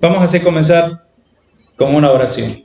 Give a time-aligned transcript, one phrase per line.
[0.00, 1.06] Vamos a comenzar
[1.76, 2.64] con una oración.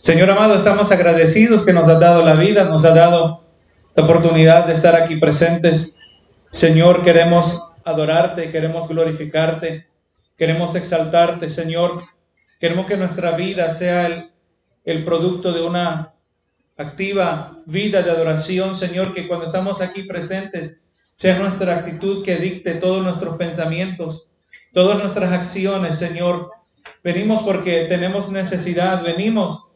[0.00, 3.44] Señor amado, estamos agradecidos que nos has dado la vida, nos has dado
[3.94, 5.98] la oportunidad de estar aquí presentes.
[6.50, 9.86] Señor, queremos adorarte, queremos glorificarte,
[10.36, 12.00] queremos exaltarte, Señor.
[12.58, 14.30] Queremos que nuestra vida sea
[14.84, 16.14] el producto de una
[16.76, 20.82] activa vida de adoración, Señor, que cuando estamos aquí presentes
[21.14, 24.29] sea nuestra actitud que dicte todos nuestros pensamientos,
[24.72, 26.50] todas nuestras acciones, Señor.
[27.02, 29.70] Venimos porque tenemos necesidad, venimos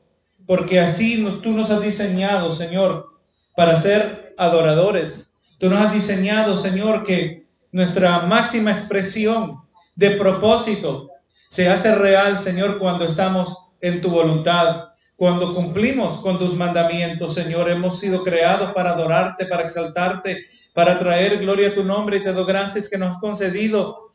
[0.46, 3.10] porque así tú nos has diseñado, Señor,
[3.56, 5.38] para ser adoradores.
[5.58, 9.62] Tú nos has diseñado, Señor, que nuestra máxima expresión
[9.96, 11.08] de propósito
[11.48, 14.88] se hace real, Señor, cuando estamos en tu voluntad.
[15.16, 21.38] Cuando cumplimos con tus mandamientos, Señor, hemos sido creados para adorarte, para exaltarte, para traer
[21.38, 24.12] gloria a tu nombre y te doy gracias que nos has concedido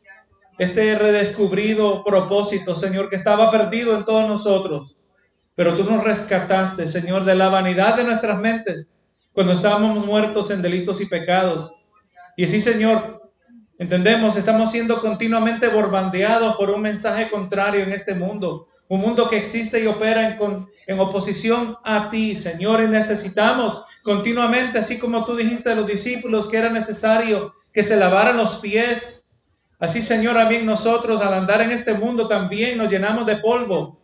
[0.60, 5.00] este redescubrido propósito, Señor, que estaba perdido en todos nosotros.
[5.56, 8.96] Pero tú nos rescataste, Señor, de la vanidad de nuestras mentes
[9.32, 11.74] cuando estábamos muertos en delitos y pecados.
[12.36, 13.20] Y así, Señor,
[13.80, 19.38] Entendemos, estamos siendo continuamente borbandeados por un mensaje contrario en este mundo, un mundo que
[19.38, 25.34] existe y opera en, en, oposición a ti, Señor, y necesitamos continuamente, así como tú
[25.34, 29.29] dijiste a los discípulos que era necesario que se lavaran los pies,
[29.80, 33.98] así, Señor, también nosotros al andar en este mundo también nos llenamos de polvo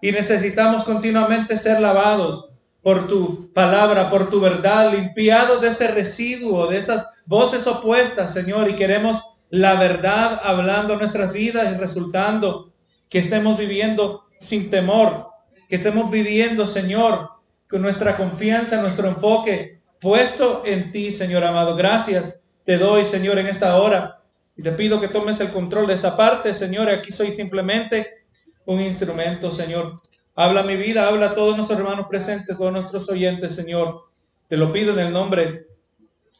[0.00, 2.50] y necesitamos continuamente ser lavados
[2.82, 8.68] por tu palabra, por tu verdad, limpiados de ese residuo, de esas voces opuestas, Señor,
[8.68, 12.72] y queremos la verdad hablando nuestras vidas y resultando
[13.08, 15.28] que estemos viviendo sin temor,
[15.68, 17.30] que estemos viviendo, Señor,
[17.68, 21.76] con nuestra confianza, nuestro enfoque puesto en ti, Señor amado.
[21.76, 24.21] Gracias te doy, Señor, en esta hora.
[24.56, 26.88] Y te pido que tomes el control de esta parte, Señor.
[26.88, 28.24] Aquí soy simplemente
[28.66, 29.96] un instrumento, Señor.
[30.34, 34.04] Habla mi vida, habla a todos nuestros hermanos presentes, todos nuestros oyentes, Señor.
[34.48, 35.66] Te lo pido en el nombre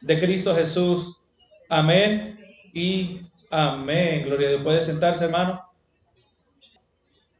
[0.01, 1.21] de Cristo Jesús.
[1.69, 2.39] Amén
[2.73, 4.23] y amén.
[4.25, 4.63] Gloria a Dios.
[4.63, 5.61] Puede sentarse, hermano.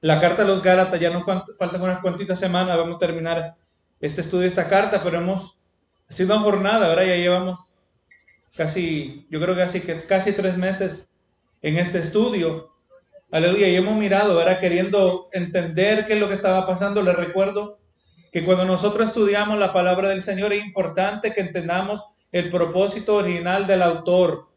[0.01, 3.55] La carta de los Gálatas, ya nos faltan unas cuantitas semanas, vamos a terminar
[4.01, 5.61] este estudio esta carta, pero hemos
[6.09, 7.72] sido una jornada, ahora ya llevamos
[8.55, 11.19] casi, yo creo que casi, casi tres meses
[11.61, 12.71] en este estudio.
[13.31, 14.59] Aleluya, y hemos mirado, ¿verdad?
[14.59, 17.01] Queriendo entender qué es lo que estaba pasando.
[17.01, 17.79] Les recuerdo
[18.31, 23.65] que cuando nosotros estudiamos la palabra del Señor es importante que entendamos el propósito original
[23.65, 24.49] del autor.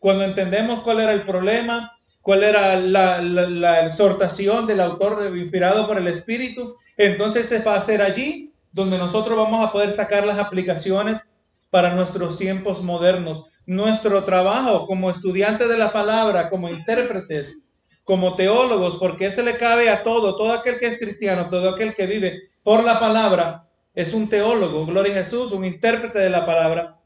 [0.00, 1.92] Cuando entendemos cuál era el problema,
[2.22, 8.02] cuál era la, exhortación del autor inspirado por el Espíritu, entonces se va a hacer
[8.02, 11.27] allí donde nosotros vamos a poder sacar las aplicaciones
[11.70, 13.62] para nuestros tiempos modernos.
[13.66, 17.68] Nuestro trabajo como estudiantes de la palabra, como intérpretes,
[18.04, 21.94] como teólogos, porque ese le cabe a todo, todo aquel que es cristiano, todo aquel
[21.94, 26.46] que vive por la palabra, es un teólogo, gloria a Jesús, un intérprete de la
[26.46, 26.98] palabra.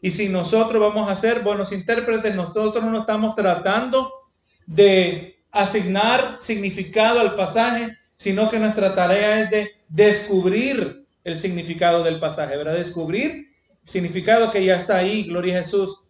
[0.00, 4.12] Y si nosotros vamos a ser buenos intérpretes, nosotros no estamos tratando
[4.66, 12.18] de asignar significado al pasaje, sino que nuestra tarea es de descubrir el significado del
[12.18, 12.76] pasaje, ¿verdad?
[12.76, 13.47] Descubrir
[13.88, 16.04] significado que ya está ahí, gloria a Jesús.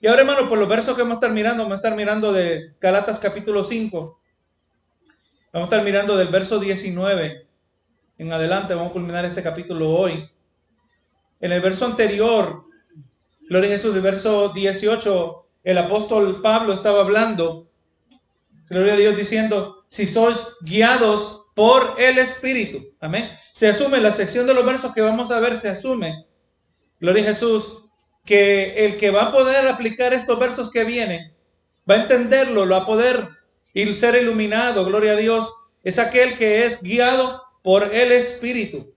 [0.00, 2.32] Y ahora, hermano, por los versos que vamos a estar mirando, vamos a estar mirando
[2.32, 4.20] de Galatas capítulo 5.
[5.52, 7.46] Vamos a estar mirando del verso 19
[8.18, 10.28] en adelante, vamos a culminar este capítulo hoy.
[11.40, 12.64] En el verso anterior,
[13.52, 17.68] Gloria a Jesús, el verso 18, el apóstol Pablo estaba hablando,
[18.70, 22.94] gloria a Dios, diciendo, si sois guiados por el Espíritu.
[22.98, 23.28] Amén.
[23.52, 26.24] Se asume, la sección de los versos que vamos a ver, se asume,
[27.02, 27.82] gloria a Jesús,
[28.24, 31.34] que el que va a poder aplicar estos versos que vienen,
[31.90, 33.28] va a entenderlo, lo va a poder
[33.74, 35.52] y ser iluminado, gloria a Dios,
[35.82, 38.94] es aquel que es guiado por el Espíritu.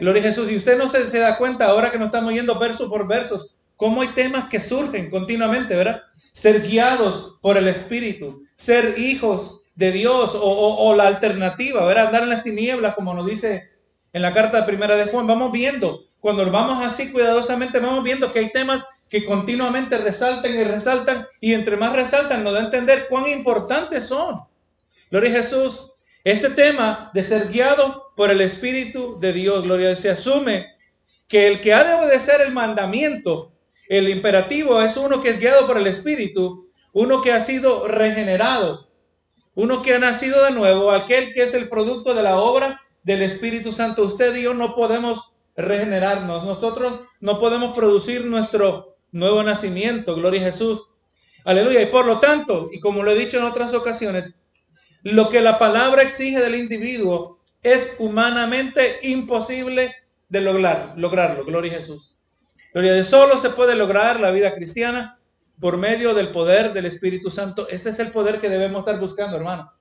[0.00, 0.50] Gloria a Jesús.
[0.50, 4.02] Y usted no se, da cuenta ahora que nos estamos yendo verso por versos, cómo
[4.02, 6.02] hay temas que surgen continuamente, ¿verdad?
[6.32, 12.08] Ser guiados por el Espíritu, ser hijos de Dios o, la alternativa, ¿verdad?
[12.08, 13.69] Andar en las tinieblas, como nos dice
[14.12, 15.26] en la carta primera de Juan.
[15.26, 20.62] Vamos viendo, cuando vamos así cuidadosamente, vamos viendo que hay temas que continuamente resaltan y
[20.62, 24.42] resaltan y entre más resaltan nos da a entender cuán importantes son.
[25.10, 25.92] Gloria a Jesús.
[26.22, 30.76] Este tema de ser guiado por el Espíritu de Dios, gloria a Dios, se asume
[31.26, 33.52] que el que ha de obedecer el mandamiento
[33.88, 38.88] el imperativo es uno que es guiado por el Espíritu, uno que ha sido regenerado,
[39.56, 43.22] uno que ha nacido de nuevo, aquel que es el producto de la obra del
[43.22, 44.02] Espíritu Santo.
[44.04, 50.44] Usted y yo no podemos regenerarnos, nosotros no podemos producir nuestro nuevo nacimiento, gloria a
[50.44, 50.92] Jesús.
[51.44, 51.82] Aleluya.
[51.82, 54.40] Y por lo tanto, y como lo he dicho en otras ocasiones,
[55.02, 59.94] lo que la palabra exige del individuo es humanamente imposible
[60.28, 61.44] de lograr, lograrlo.
[61.44, 62.18] Gloria a Jesús.
[62.72, 65.18] Gloria de solo se puede lograr la vida cristiana
[65.58, 67.68] por medio del poder del Espíritu Santo.
[67.68, 69.72] Ese es el poder que debemos estar buscando, hermano.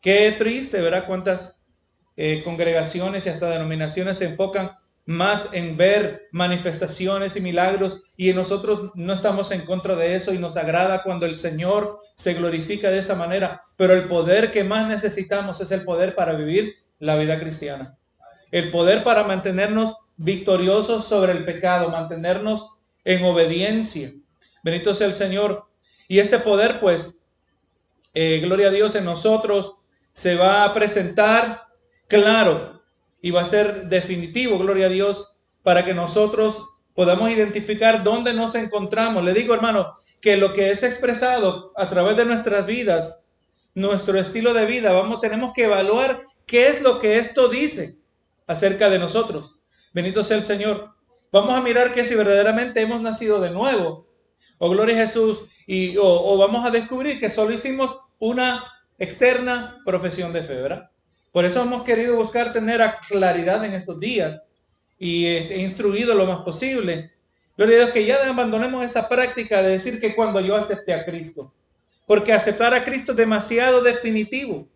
[0.00, 1.06] Qué triste, ¿verdad?
[1.06, 1.55] Cuántas
[2.16, 4.70] eh, congregaciones y hasta denominaciones se enfocan
[5.06, 10.38] más en ver manifestaciones y milagros y nosotros no estamos en contra de eso y
[10.38, 14.88] nos agrada cuando el Señor se glorifica de esa manera, pero el poder que más
[14.88, 17.96] necesitamos es el poder para vivir la vida cristiana.
[18.50, 22.70] El poder para mantenernos victoriosos sobre el pecado, mantenernos
[23.04, 24.12] en obediencia.
[24.62, 25.66] Bendito sea el Señor.
[26.08, 27.26] Y este poder, pues,
[28.14, 29.76] eh, gloria a Dios en nosotros,
[30.12, 31.65] se va a presentar
[32.08, 32.82] claro
[33.20, 36.64] y va a ser definitivo, gloria a Dios, para que nosotros
[36.94, 39.24] podamos identificar dónde nos encontramos.
[39.24, 39.88] Le digo, hermano,
[40.20, 43.26] que lo que es expresado a través de nuestras vidas,
[43.74, 47.98] nuestro estilo de vida, vamos, tenemos que evaluar qué es lo que esto dice
[48.46, 49.60] acerca de nosotros.
[49.92, 50.94] Bendito sea el Señor.
[51.32, 54.06] Vamos a mirar que si verdaderamente hemos nacido de nuevo,
[54.58, 58.64] o gloria a Jesús, y, o, o vamos a descubrir que solo hicimos una
[58.98, 60.90] externa profesión de fe, ¿verdad?
[61.36, 62.80] Por eso hemos querido buscar tener
[63.10, 64.46] claridad en estos días
[64.98, 67.12] y he instruido lo más posible.
[67.58, 71.04] Gloria a Dios que ya abandonemos esa práctica de decir que cuando yo acepté a
[71.04, 71.52] Cristo.
[72.06, 74.66] Porque aceptar a Cristo es demasiado definitivo.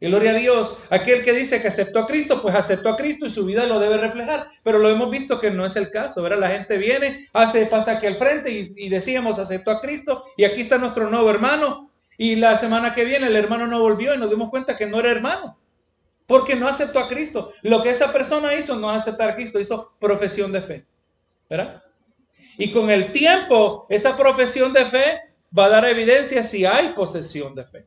[0.00, 3.30] Gloria a Dios, aquel que dice que aceptó a Cristo, pues aceptó a Cristo y
[3.30, 4.48] su vida lo debe reflejar.
[4.64, 6.38] Pero lo hemos visto que no es el caso, ¿verdad?
[6.38, 10.62] La gente viene, hace, pasa aquí al frente y decíamos aceptó a Cristo y aquí
[10.62, 11.90] está nuestro nuevo hermano.
[12.16, 14.98] Y la semana que viene el hermano no volvió y nos dimos cuenta que no
[14.98, 15.58] era hermano
[16.30, 17.52] porque no aceptó a Cristo.
[17.62, 20.86] Lo que esa persona hizo no aceptar a Cristo, hizo profesión de fe.
[21.48, 21.82] ¿Verdad?
[22.56, 25.22] Y con el tiempo, esa profesión de fe
[25.58, 27.86] va a dar evidencia si hay posesión de fe.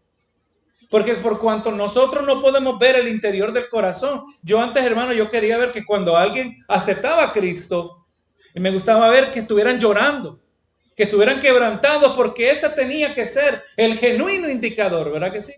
[0.90, 5.30] Porque por cuanto nosotros no podemos ver el interior del corazón, yo antes, hermano, yo
[5.30, 8.06] quería ver que cuando alguien aceptaba a Cristo,
[8.56, 10.42] me gustaba ver que estuvieran llorando,
[10.98, 15.54] que estuvieran quebrantados, porque ese tenía que ser el genuino indicador, ¿verdad que sí?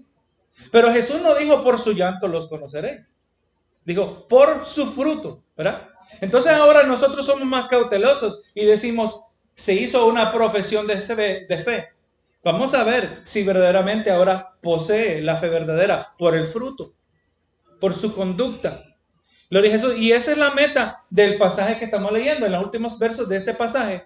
[0.72, 3.22] Pero Jesús no dijo por su llanto los conoceréis.
[3.84, 5.90] Dijo por su fruto, ¿verdad?
[6.22, 9.22] Entonces ahora nosotros somos más cautelosos y decimos,
[9.54, 11.90] se hizo una profesión de fe.
[12.44, 16.94] Vamos a ver si verdaderamente ahora posee la fe verdadera por el fruto,
[17.80, 18.80] por su conducta.
[19.50, 19.98] Gloria a Jesús.
[19.98, 23.38] Y esa es la meta del pasaje que estamos leyendo, en los últimos versos de
[23.38, 24.06] este pasaje.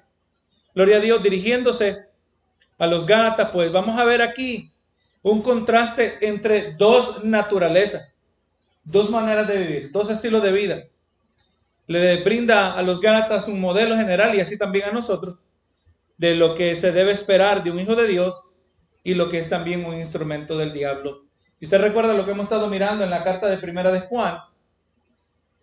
[0.73, 2.05] Gloria a Dios, dirigiéndose
[2.77, 4.73] a los Gálatas, pues vamos a ver aquí
[5.23, 8.29] un contraste entre dos naturalezas,
[8.83, 10.83] dos maneras de vivir, dos estilos de vida.
[11.87, 15.39] Le brinda a los Gálatas un modelo general y así también a nosotros
[16.17, 18.49] de lo que se debe esperar de un hijo de Dios
[19.03, 21.23] y lo que es también un instrumento del diablo.
[21.59, 24.37] Y usted recuerda lo que hemos estado mirando en la carta de primera de Juan.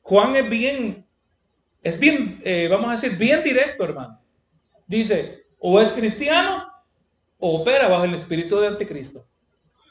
[0.03, 1.07] Juan es bien,
[1.83, 4.21] es bien, eh, vamos a decir, bien directo, hermano.
[4.87, 6.67] Dice, o es cristiano
[7.39, 9.27] o opera bajo el espíritu de anticristo.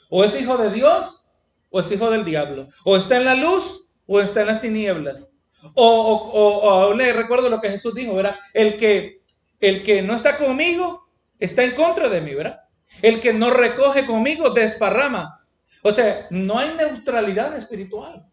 [0.10, 1.32] O es hijo de Dios
[1.70, 2.68] o es hijo del diablo.
[2.84, 5.36] O está en la luz o está en las tinieblas.
[5.74, 8.38] O, le recuerdo lo que Jesús dijo, ¿verdad?
[8.54, 9.24] El que,
[9.60, 11.10] el que no está conmigo
[11.40, 12.62] está en contra de mí, ¿verdad?
[13.02, 15.46] El que no recoge conmigo desparrama.
[15.82, 18.26] O sea, no hay neutralidad espiritual.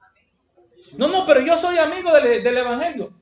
[0.99, 3.19] No, no, pero yo soy amigo del, del Evangelio.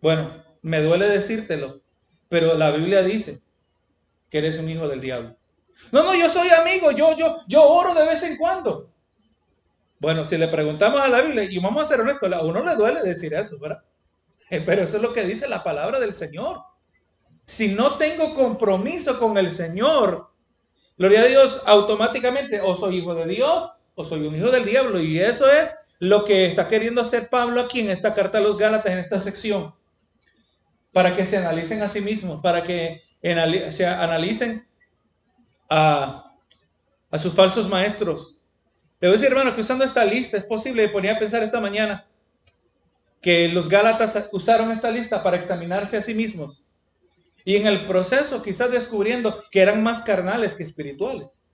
[0.00, 0.28] Bueno,
[0.62, 1.80] me duele decírtelo,
[2.28, 3.40] pero la Biblia dice
[4.28, 5.36] que eres un hijo del diablo.
[5.92, 8.90] No, no, yo soy amigo, yo, yo, yo oro de vez en cuando.
[9.98, 12.74] Bueno, si le preguntamos a la Biblia, y vamos a ser honestos, a uno le
[12.74, 13.82] duele decir eso, ¿verdad?
[14.50, 16.62] Pero eso es lo que dice la palabra del Señor.
[17.44, 20.30] Si no tengo compromiso con el Señor,
[20.98, 25.00] gloria a Dios, automáticamente o soy hijo de Dios o soy un hijo del diablo.
[25.00, 28.58] Y eso es lo que está queriendo hacer Pablo aquí en esta carta a los
[28.58, 29.74] Gálatas, en esta sección.
[30.92, 33.00] Para que se analicen a sí mismos, para que
[33.70, 34.65] se analicen
[35.68, 36.32] a,
[37.18, 38.38] sus falsos maestros.
[39.00, 41.60] Le voy a decir, hermano, que usando esta lista es posible, ponía a pensar esta
[41.60, 42.06] mañana,
[43.20, 46.66] que los Gálatas usaron esta lista para examinarse a sí mismos.
[47.44, 51.50] Y en el proceso quizás descubriendo que eran más carnales que espirituales.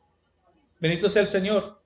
[0.81, 1.81] Bendito sea el Señor.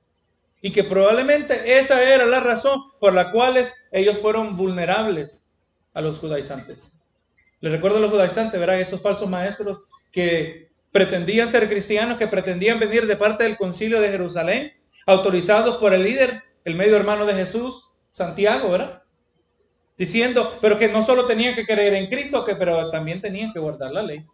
[0.62, 5.52] Y que probablemente esa era la razón por la cual ellos fueron vulnerables
[5.92, 7.00] a los judaizantes.
[7.60, 9.80] Les recuerdo a los judaizantes, verán, esos falsos maestros
[10.12, 14.72] que pretendían ser cristianos, que pretendían venir de parte del concilio de Jerusalén,
[15.06, 19.02] autorizados por el líder, el medio hermano de Jesús, Santiago, ¿verdad?
[19.98, 23.58] Diciendo, pero que no solo tenían que creer en Cristo, que, pero también tenían que
[23.58, 24.26] guardar la ley.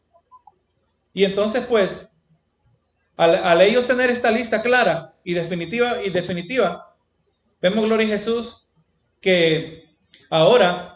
[1.12, 2.14] Y entonces, pues,
[3.16, 6.94] al, ellos tener esta lista clara y definitiva, y definitiva,
[7.60, 8.68] vemos, Gloria a Jesús,
[9.20, 9.84] que
[10.30, 10.91] ahora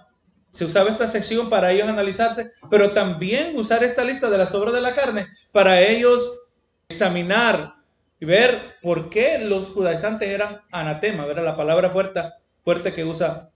[0.57, 4.73] se usaba esta sección para ellos analizarse, pero también usar esta lista de las obras
[4.73, 6.41] de la carne para ellos
[6.89, 7.75] examinar
[8.19, 11.45] y ver por qué los judaizantes eran anatema, ¿verdad?
[11.45, 12.23] La palabra fuerte,
[12.63, 13.51] fuerte que usa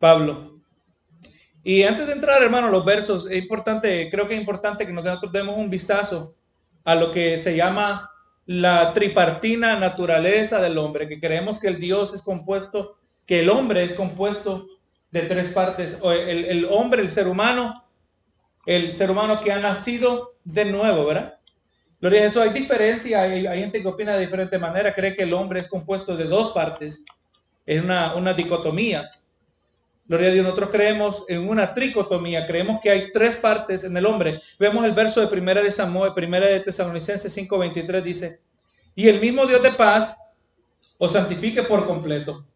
[0.00, 0.60] Pablo.
[1.62, 5.30] Y antes de entrar, hermano, los versos, es importante, creo que es importante que nosotros
[5.30, 6.34] demos un vistazo
[6.82, 8.10] a lo que se llama
[8.46, 13.84] la tripartina naturaleza del hombre, que creemos que el Dios es compuesto, que el hombre
[13.84, 14.66] es compuesto
[15.10, 17.84] de tres partes, el, el hombre, el ser humano,
[18.66, 21.38] el ser humano que ha nacido de nuevo, ¿verdad?
[22.00, 25.34] Gloria a eso hay diferencia, hay, gente que opina de diferente manera, cree que el
[25.34, 27.04] hombre es compuesto de dos partes,
[27.66, 29.10] es una, una dicotomía.
[30.06, 34.06] Gloria a Dios, nosotros creemos en una tricotomía, creemos que hay tres partes en el
[34.06, 34.40] hombre.
[34.58, 38.40] Vemos el verso de primera de Samuel, primera de Tesalonicenses 5:23 dice,
[38.94, 40.32] "Y el mismo Dios de paz
[40.96, 42.46] os santifique por completo,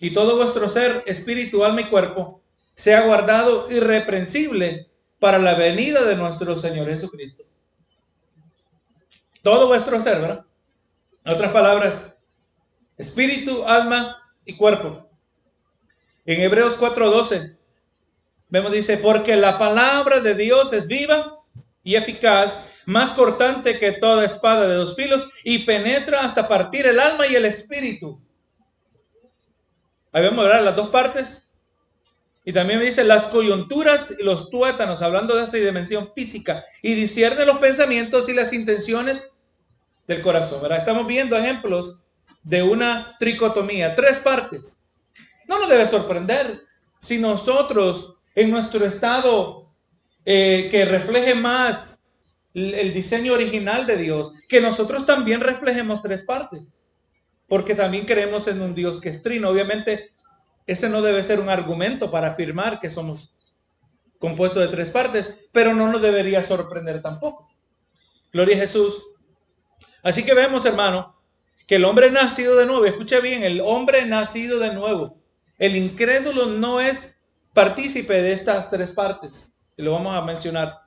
[0.00, 2.42] y todo vuestro ser, espíritu, alma y cuerpo,
[2.74, 7.44] sea guardado irreprensible para la venida de nuestro Señor Jesucristo."
[9.42, 10.44] Todo vuestro ser, ¿verdad?
[11.24, 12.18] En otras palabras,
[12.98, 15.08] espíritu, alma y cuerpo.
[16.24, 17.56] En Hebreos 4:12
[18.48, 21.38] vemos, dice, porque la palabra de Dios es viva
[21.82, 26.98] y eficaz, más cortante que toda espada de dos filos y penetra hasta partir el
[26.98, 28.20] alma y el espíritu.
[30.20, 30.64] Vemos ¿verdad?
[30.64, 31.50] las dos partes.
[32.44, 36.94] Y también me dice las coyunturas y los tuétanos, hablando de esa dimensión física, y
[36.94, 39.32] discierne los pensamientos y las intenciones
[40.06, 40.62] del corazón.
[40.62, 40.78] ¿verdad?
[40.78, 41.98] Estamos viendo ejemplos
[42.44, 44.88] de una tricotomía, tres partes.
[45.48, 46.62] No nos debe sorprender
[47.00, 49.68] si nosotros en nuestro estado
[50.24, 52.10] eh, que refleje más
[52.54, 56.78] el diseño original de Dios, que nosotros también reflejemos tres partes,
[57.48, 59.48] porque también creemos en un Dios que es trino.
[59.48, 60.10] Obviamente,
[60.66, 63.38] ese no debe ser un argumento para afirmar que somos
[64.18, 67.48] compuestos de tres partes, pero no nos debería sorprender tampoco.
[68.32, 69.02] Gloria a Jesús.
[70.02, 71.16] Así que vemos, hermano,
[71.66, 75.18] que el hombre nacido de nuevo, escuche bien, el hombre nacido de nuevo,
[75.58, 79.60] el incrédulo no es partícipe de estas tres partes.
[79.76, 80.80] Lo vamos a mencionar.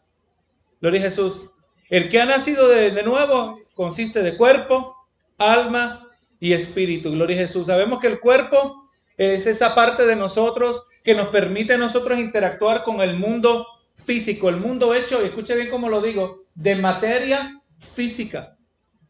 [0.79, 1.51] Gloria a Jesús.
[1.89, 4.95] El que ha nacido de, nuevo consiste de cuerpo,
[5.37, 6.07] alma
[6.39, 7.11] y espíritu.
[7.11, 7.67] Gloria a Jesús.
[7.67, 12.83] Sabemos que el cuerpo es esa parte de nosotros que nos permite a nosotros interactuar
[12.83, 18.57] con el mundo físico, el mundo hecho, escuche bien cómo lo digo, de materia física.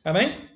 [0.04, 0.50] Amén.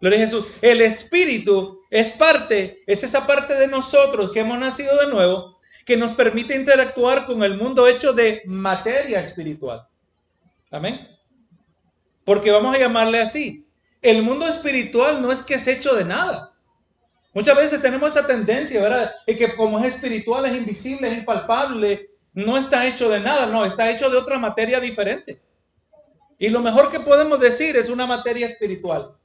[0.00, 0.46] Gloria a Jesús.
[0.62, 5.96] El Espíritu es parte, es esa parte de nosotros que hemos nacido de nuevo, que
[5.96, 9.86] nos permite interactuar con el mundo hecho de materia espiritual.
[10.70, 11.08] Amén.
[12.24, 13.67] Porque vamos a llamarle así.
[14.02, 16.54] El mundo espiritual no es que es hecho de nada.
[17.34, 19.12] Muchas veces tenemos esa tendencia, ¿verdad?
[19.26, 23.64] Es que como es espiritual, es invisible, es impalpable, no está hecho de nada, no,
[23.64, 25.40] está hecho de otra materia diferente.
[26.38, 29.16] Y lo mejor que podemos decir es una materia espiritual.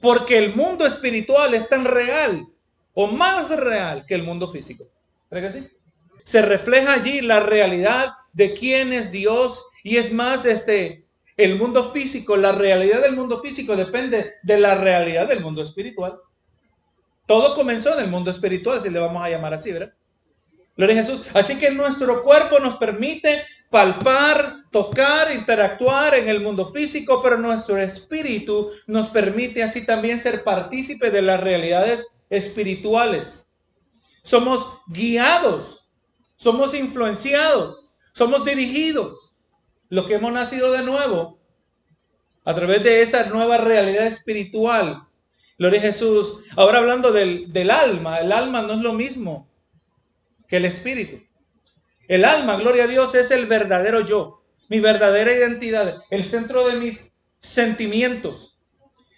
[0.00, 2.46] Porque el mundo espiritual es tan real
[2.94, 4.88] o más real que el mundo físico.
[5.30, 5.68] ¿Verdad que sí?
[6.24, 11.01] Se refleja allí la realidad de quién es Dios y es más, este,
[11.42, 16.18] el mundo físico, la realidad del mundo físico depende de la realidad del mundo espiritual.
[17.26, 19.94] Todo comenzó en el mundo espiritual, si le vamos a llamar así, ¿verdad?
[20.76, 21.26] Gloria a Jesús.
[21.34, 27.78] Así que nuestro cuerpo nos permite palpar, tocar, interactuar en el mundo físico, pero nuestro
[27.78, 33.52] espíritu nos permite así también ser partícipe de las realidades espirituales.
[34.22, 35.88] Somos guiados,
[36.36, 39.31] somos influenciados, somos dirigidos.
[39.92, 41.38] Los que hemos nacido de nuevo,
[42.46, 45.06] a través de esa nueva realidad espiritual.
[45.58, 46.44] Gloria a Jesús.
[46.56, 49.50] Ahora hablando del, del alma, el alma no es lo mismo
[50.48, 51.20] que el espíritu.
[52.08, 56.76] El alma, gloria a Dios, es el verdadero yo, mi verdadera identidad, el centro de
[56.76, 58.58] mis sentimientos.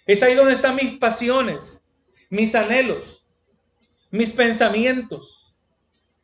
[0.05, 1.87] Es ahí donde están mis pasiones,
[2.29, 3.27] mis anhelos,
[4.11, 5.55] mis pensamientos.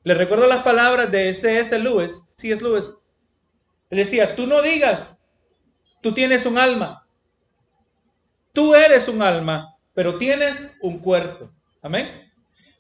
[0.04, 1.80] Le recuerdo las palabras de C.S.
[1.80, 2.62] Lewis, C.S.
[2.62, 2.98] Lewis.
[3.92, 5.30] Él decía, tú no digas,
[6.02, 7.06] tú tienes un alma.
[8.54, 11.52] Tú eres un alma, pero tienes un cuerpo.
[11.82, 12.32] Amén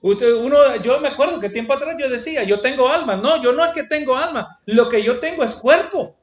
[0.01, 3.15] uno, yo me acuerdo que tiempo atrás yo decía, yo tengo alma.
[3.15, 4.48] No, yo no es que tengo alma.
[4.65, 6.18] Lo que yo tengo es cuerpo.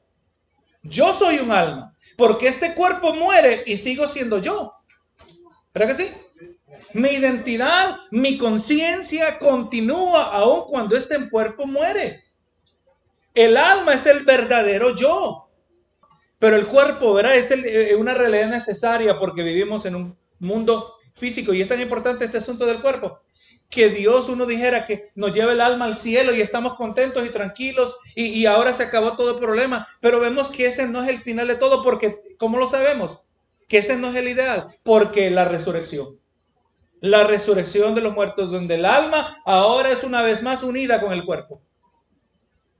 [0.83, 1.95] Yo soy un alma.
[2.17, 4.71] Porque este cuerpo muere y sigo siendo yo.
[5.73, 6.11] ¿Verdad que sí?
[6.93, 12.23] Mi identidad, mi conciencia continúa aun cuando este cuerpo muere.
[13.39, 15.45] El alma es el verdadero yo.
[16.39, 17.37] Pero el cuerpo, ¿verdad?
[17.37, 22.25] Es eh, una realidad necesaria porque vivimos en un mundo físico y es tan importante
[22.25, 23.21] este asunto del cuerpo
[23.69, 27.29] que Dios uno dijera que nos lleva el alma al cielo y estamos contentos y
[27.29, 29.87] tranquilos y, y, ahora se acabó todo el problema.
[30.01, 33.19] Pero vemos que ese no es el final de todo porque, ¿cómo lo sabemos?
[33.69, 36.19] Que ese no es el ideal, porque la resurrección.
[36.99, 41.13] La resurrección de los muertos, donde el alma ahora es una vez más unida con
[41.13, 41.61] el cuerpo.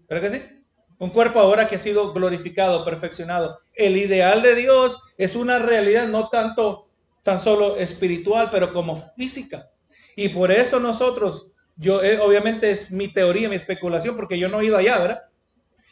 [0.10, 0.66] ¿Verdad que sí?
[1.00, 3.58] Un cuerpo ahora que ha sido glorificado, perfeccionado.
[3.76, 6.90] El ideal de Dios es una realidad no tanto
[7.24, 9.70] tan solo espiritual, pero como física.
[10.16, 14.60] Y por eso nosotros, yo eh, obviamente es mi teoría, mi especulación, porque yo no
[14.60, 15.22] he ido allá, ¿verdad?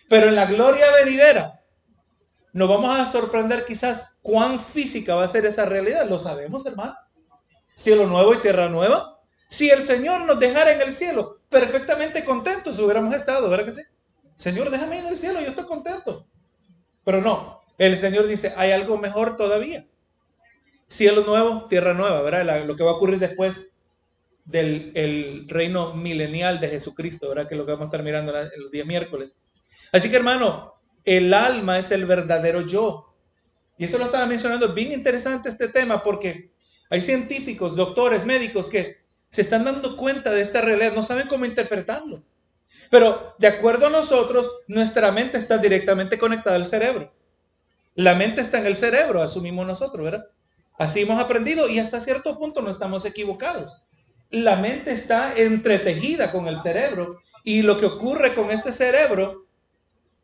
[0.09, 1.61] Pero en la gloria venidera,
[2.53, 6.09] nos vamos a sorprender quizás cuán física va a ser esa realidad.
[6.09, 6.95] Lo sabemos, hermano.
[7.75, 9.21] Cielo nuevo y tierra nueva.
[9.47, 13.81] Si el Señor nos dejara en el cielo, perfectamente contentos hubiéramos estado, ¿verdad que sí?
[14.37, 16.27] Señor, déjame en el cielo, yo estoy contento.
[17.03, 19.85] Pero no, el Señor dice, hay algo mejor todavía.
[20.87, 22.65] Cielo nuevo, tierra nueva, ¿verdad?
[22.65, 23.81] lo que va a ocurrir después
[24.45, 27.49] del el reino milenial de Jesucristo, ¿verdad?
[27.49, 29.43] Que lo que vamos a estar mirando el los días miércoles.
[29.91, 33.13] Así que hermano, el alma es el verdadero yo.
[33.77, 36.51] Y esto lo estaba mencionando, bien interesante este tema porque
[36.89, 38.97] hay científicos, doctores, médicos que
[39.29, 42.23] se están dando cuenta de esta realidad, no saben cómo interpretarlo.
[42.89, 47.13] Pero de acuerdo a nosotros, nuestra mente está directamente conectada al cerebro.
[47.95, 50.25] La mente está en el cerebro, asumimos nosotros, ¿verdad?
[50.77, 53.81] Así hemos aprendido y hasta cierto punto no estamos equivocados
[54.29, 59.47] la mente está entretejida con el cerebro y lo que ocurre con este cerebro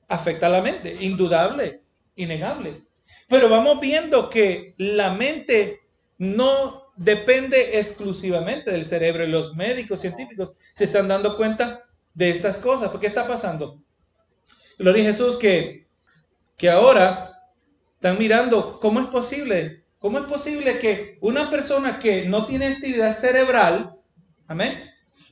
[0.10, 1.82] afecta a la mente, indudable,
[2.16, 2.84] innegable.
[3.30, 5.80] Pero vamos viendo que la mente
[6.18, 12.89] no depende exclusivamente del cerebro los médicos científicos se están dando cuenta de estas cosas.
[12.89, 13.82] ¿Por qué está pasando?
[14.77, 15.88] Gloria a Jesús que,
[16.58, 17.32] que ahora
[17.96, 23.15] están mirando cómo es posible ¿Cómo es posible que una persona que no tiene actividad
[23.15, 23.96] cerebral,
[24.50, 24.77] amén?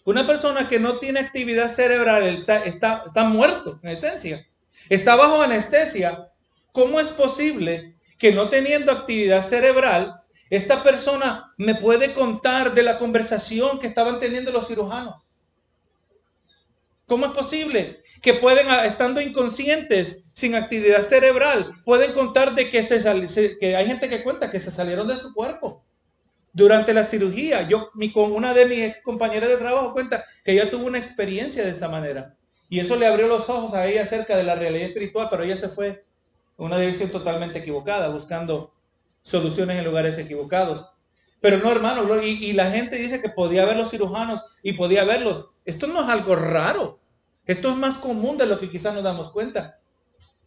[0.06, 4.48] Una persona que no tiene actividad cerebral está, está, está muerto, en esencia.
[4.88, 6.32] Está bajo anestesia.
[6.72, 12.98] ¿Cómo es posible que no teniendo actividad cerebral, esta persona me puede contar de la
[12.98, 15.31] conversación que estaban teniendo los cirujanos?
[17.12, 22.84] ¿Cómo es posible que pueden, ah, estando inconscientes, sin actividad cerebral, pueden contar de que,
[22.84, 25.84] se, que hay gente que cuenta que se salieron de su cuerpo
[26.54, 27.68] durante la cirugía?
[27.68, 31.66] Yo, mi, con una de mis compañeras de trabajo cuenta que ella tuvo una experiencia
[31.66, 32.38] de esa manera.
[32.70, 35.58] Y eso le abrió los ojos a ella acerca de la realidad espiritual, pero ella
[35.58, 36.06] se fue
[36.56, 38.74] una dirección totalmente equivocada, buscando
[39.22, 40.94] soluciones en lugares equivocados.
[41.42, 45.48] Pero no, hermano, y, la gente dice que podía ver los cirujanos y podía verlos.
[45.66, 47.01] Esto no es algo raro.
[47.52, 49.78] Esto es más común de lo que quizás nos damos cuenta.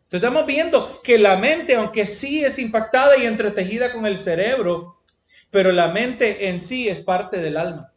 [0.04, 5.02] Entonces estamos viendo que la mente, aunque sí es impactada y entretejida con el cerebro,
[5.50, 7.92] pero la mente en sí es parte del alma.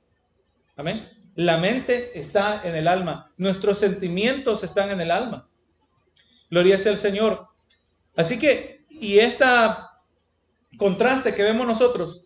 [0.76, 1.08] Amén.
[1.36, 3.32] La mente está en el alma.
[3.38, 5.48] Nuestros sentimientos están en el alma.
[6.50, 7.48] Gloria sea al Señor.
[8.18, 9.46] Así que, y este
[10.78, 12.26] contraste que vemos nosotros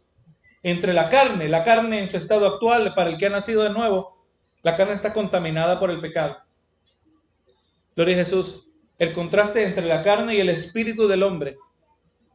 [0.64, 3.70] entre la carne, la carne en su estado actual, para el que ha nacido de
[3.70, 4.26] nuevo,
[4.64, 6.38] la carne está contaminada por el pecado.
[8.02, 8.72] Gloria a Jesús.
[8.98, 11.60] El contraste entre la carne y el espíritu del hombre.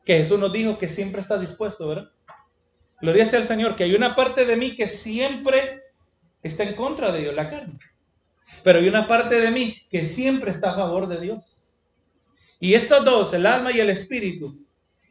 [0.04, 2.08] Que Jesús nos dijo que siempre está dispuesto, ¿verdad?
[3.00, 5.82] Gloria sea al Señor, que hay una parte de mí que siempre
[6.40, 7.80] está en contra de Dios, la carne.
[8.62, 11.64] Pero hay una parte de mí que siempre está a favor de Dios.
[12.60, 14.64] Y estos dos, el alma y el espíritu,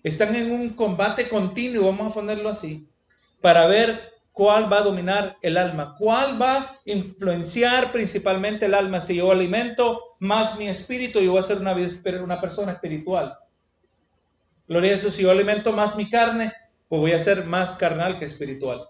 [0.04, 2.90] están en un combate continuo, vamos a ponerlo así,
[3.42, 4.00] para ver
[4.36, 9.00] cuál va a dominar el alma, cuál va a influenciar principalmente el alma.
[9.00, 13.40] Si yo alimento más mi espíritu, yo voy a ser una, persona espiritual.
[14.68, 16.52] Gloria a Jesús, si yo alimento más mi carne,
[16.90, 18.90] pues voy a ser más carnal que espiritual.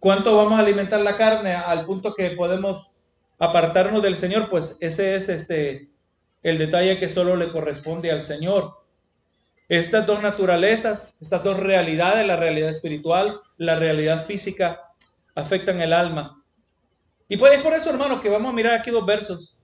[0.00, 2.96] ¿Cuánto vamos a alimentar la carne al punto que podemos
[3.38, 4.48] apartarnos del Señor?
[4.48, 5.88] Pues ese es este
[6.42, 8.81] el detalle que solo le corresponde al Señor.
[9.72, 14.82] Estas dos naturalezas, estas dos realidades, la realidad espiritual, la realidad física,
[15.34, 16.44] afectan el alma.
[17.26, 19.58] Y pues es por eso, hermanos, que vamos a mirar aquí dos versos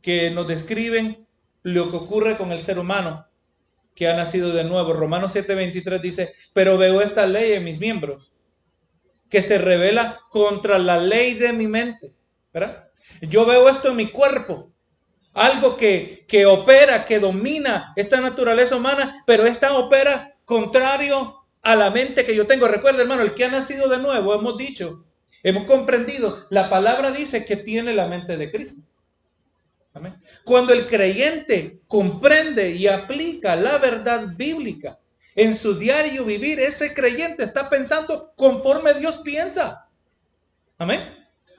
[0.00, 1.28] que nos describen
[1.62, 3.24] lo que ocurre con el ser humano
[3.94, 4.92] que ha nacido de nuevo.
[4.94, 8.34] Romanos 7:23 dice, pero veo esta ley en mis miembros,
[9.30, 12.12] que se revela contra la ley de mi mente.
[12.52, 12.88] ¿verdad?
[13.20, 14.71] Yo veo esto en mi cuerpo,
[15.34, 21.90] algo que, que opera, que domina esta naturaleza humana, pero esta opera contrario a la
[21.90, 22.68] mente que yo tengo.
[22.68, 25.06] Recuerda, hermano, el que ha nacido de nuevo, hemos dicho,
[25.42, 28.88] hemos comprendido, la palabra dice que tiene la mente de Cristo.
[30.44, 34.98] Cuando el creyente comprende y aplica la verdad bíblica
[35.34, 39.88] en su diario vivir, ese creyente está pensando conforme Dios piensa.
[40.78, 41.00] Amén.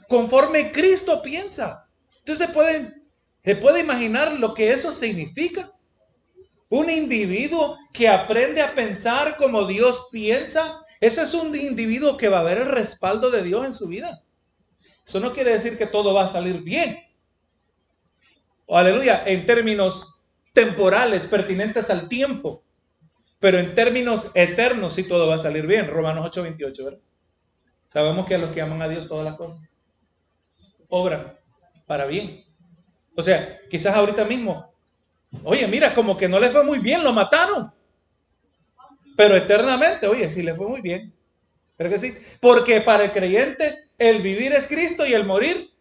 [0.08, 1.88] Conforme Cristo piensa.
[2.20, 2.94] Entonces se puede,
[3.43, 5.69] se puede imaginar lo que eso significa.
[6.69, 12.39] Un individuo que aprende a pensar como Dios piensa, ese es un individuo que va
[12.39, 14.23] a ver el respaldo de Dios en su vida.
[15.06, 16.97] Eso no quiere decir que todo va a salir bien.
[18.69, 20.21] Aleluya, en términos
[20.53, 22.63] temporales, pertinentes al tiempo.
[23.39, 25.88] Pero en términos eternos sí todo va a salir bien.
[25.88, 26.99] Romanos 8:28, ¿verdad?
[27.88, 29.69] Sabemos que a los que aman a Dios todas las cosas
[30.89, 31.38] obran
[31.86, 32.45] para bien.
[33.15, 34.73] O sea, quizás ahorita mismo,
[35.43, 37.71] oye, mira, como que no le fue muy bien, lo mataron.
[39.15, 41.13] Pero eternamente, oye, sí le fue muy bien.
[41.78, 42.13] ¿Pero que sí?
[42.39, 45.71] Porque para el creyente el vivir es Cristo y el morir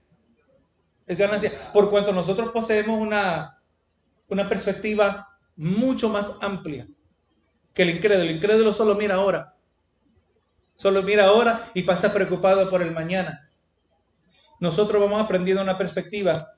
[1.07, 1.51] es ganancia.
[1.73, 3.63] Por cuanto nosotros poseemos una,
[4.29, 6.87] una perspectiva mucho más amplia
[7.75, 8.29] que el incrédulo.
[8.29, 9.55] El incrédulo solo mira ahora.
[10.75, 13.49] Solo mira ahora y pasa preocupado por el mañana.
[14.61, 16.52] Nosotros vamos aprendiendo una perspectiva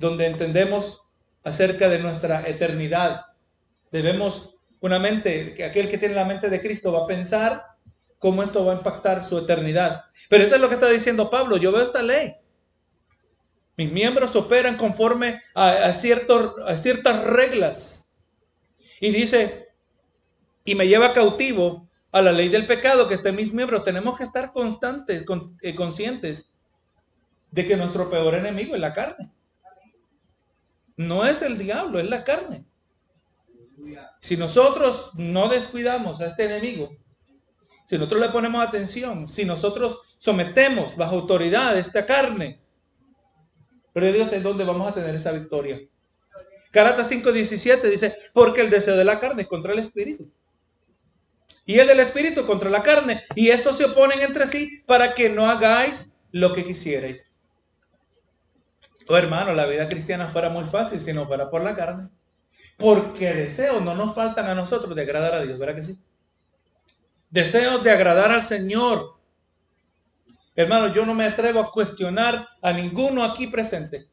[0.00, 1.04] donde entendemos
[1.44, 3.26] acerca de nuestra eternidad.
[3.92, 7.66] Debemos una mente, que aquel que tiene la mente de Cristo va a pensar
[8.18, 10.04] cómo esto va a impactar su eternidad.
[10.30, 11.58] Pero esto es lo que está diciendo Pablo.
[11.58, 12.34] Yo veo esta ley.
[13.76, 18.14] Mis miembros operan conforme a, ciertas reglas.
[19.00, 19.68] Y dice,
[20.64, 23.84] y me lleva cautivo a la ley del pecado que está en mis miembros.
[23.84, 25.24] Tenemos que estar constantes,
[25.60, 26.54] eh, conscientes
[27.50, 29.30] de que nuestro peor enemigo es la carne.
[31.00, 32.66] No es el diablo, es la carne.
[34.20, 36.94] Si nosotros no descuidamos a este enemigo,
[37.86, 42.60] si nosotros le ponemos atención, si nosotros sometemos bajo autoridad esta carne,
[43.94, 45.80] pero Dios es donde vamos a tener esa victoria.
[46.70, 50.30] Carata 5:17 dice, porque el deseo de la carne es contra el espíritu.
[51.64, 53.18] Y el del espíritu contra la carne.
[53.34, 57.30] Y estos se oponen entre sí para que no hagáis lo que quisierais.
[59.10, 62.08] Oh hermano, la vida cristiana fuera muy fácil si no fuera por la carne.
[62.78, 66.02] Porque deseos no nos faltan a nosotros de agradar a Dios, ¿verdad que sí?
[67.30, 69.16] deseos de agradar al Señor.
[70.56, 74.08] Hermano, yo no me atrevo a cuestionar a ninguno aquí presente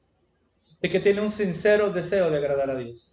[0.81, 3.11] de que tiene un sincero deseo de agradar a Dios.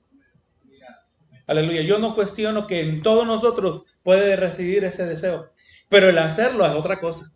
[1.46, 1.82] Aleluya.
[1.82, 5.50] Yo no cuestiono que en todos nosotros puede recibir ese deseo,
[5.88, 7.26] pero el hacerlo es otra cosa.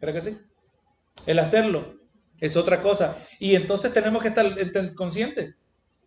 [0.00, 0.38] ¿Creo que sí?
[1.26, 1.97] El hacerlo
[2.40, 3.16] es otra cosa.
[3.38, 4.46] Y entonces tenemos que estar
[4.94, 5.62] conscientes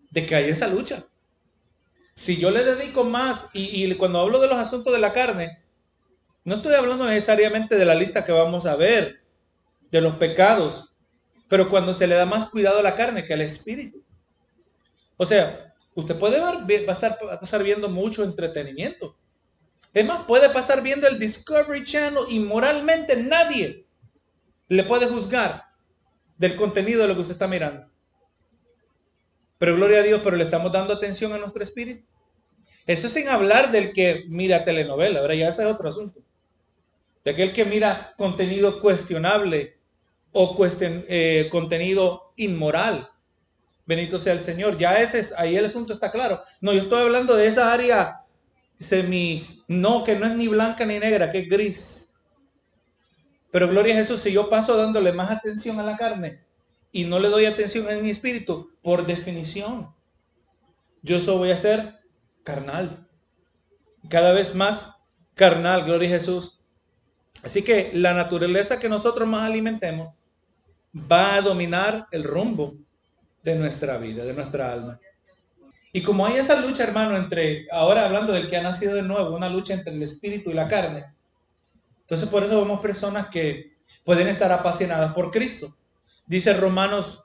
[0.09, 1.03] de que hay esa lucha.
[2.13, 5.59] Si yo le dedico más, y, cuando hablo de los asuntos de la carne,
[6.43, 9.21] no estoy hablando necesariamente de la lista que vamos a ver,
[9.89, 10.95] de los pecados,
[11.47, 14.03] pero cuando se le da más cuidado a la carne que al espíritu.
[15.17, 16.39] O sea, usted puede
[16.85, 19.17] pasar, pasar viendo mucho entretenimiento.
[19.93, 23.85] Es más, puede pasar viendo el Discovery Channel y moralmente nadie
[24.69, 25.70] le puede juzgar
[26.41, 27.85] del contenido de lo que usted está mirando.
[29.59, 32.03] Pero gloria a Dios, pero le estamos dando atención a nuestro espíritu.
[32.87, 36.19] Eso sin hablar del que mira telenovela, ahora ya ese es otro asunto.
[37.23, 39.77] De aquel que mira contenido cuestionable
[40.31, 43.07] o eh, contenido inmoral.
[43.85, 44.79] Bendito sea el Señor.
[44.79, 46.41] Ya ese es, ahí el asunto está claro.
[46.61, 48.15] No, yo estoy hablando de esa área
[48.79, 52.10] semi, no, que no es ni blanca ni negra, que es gris.
[53.51, 56.43] Pero gloria a Jesús, si yo paso dándole más atención a la carne,
[56.91, 59.93] y no le doy atención en mi espíritu, por definición,
[61.01, 61.99] yo eso voy a ser
[62.43, 63.07] carnal.
[64.09, 64.97] Cada vez más
[65.35, 66.61] carnal, gloria a Jesús.
[67.43, 70.13] Así que la naturaleza que nosotros más alimentemos
[70.95, 72.75] va a dominar el rumbo
[73.43, 74.99] de nuestra vida, de nuestra alma.
[75.93, 79.35] Y como hay esa lucha, hermano, entre, ahora hablando del que ha nacido de nuevo,
[79.35, 81.05] una lucha entre el espíritu y la carne,
[82.11, 83.71] entonces por eso vemos personas que
[84.03, 85.73] pueden estar apasionadas por Cristo.
[86.27, 87.23] Dice Romanos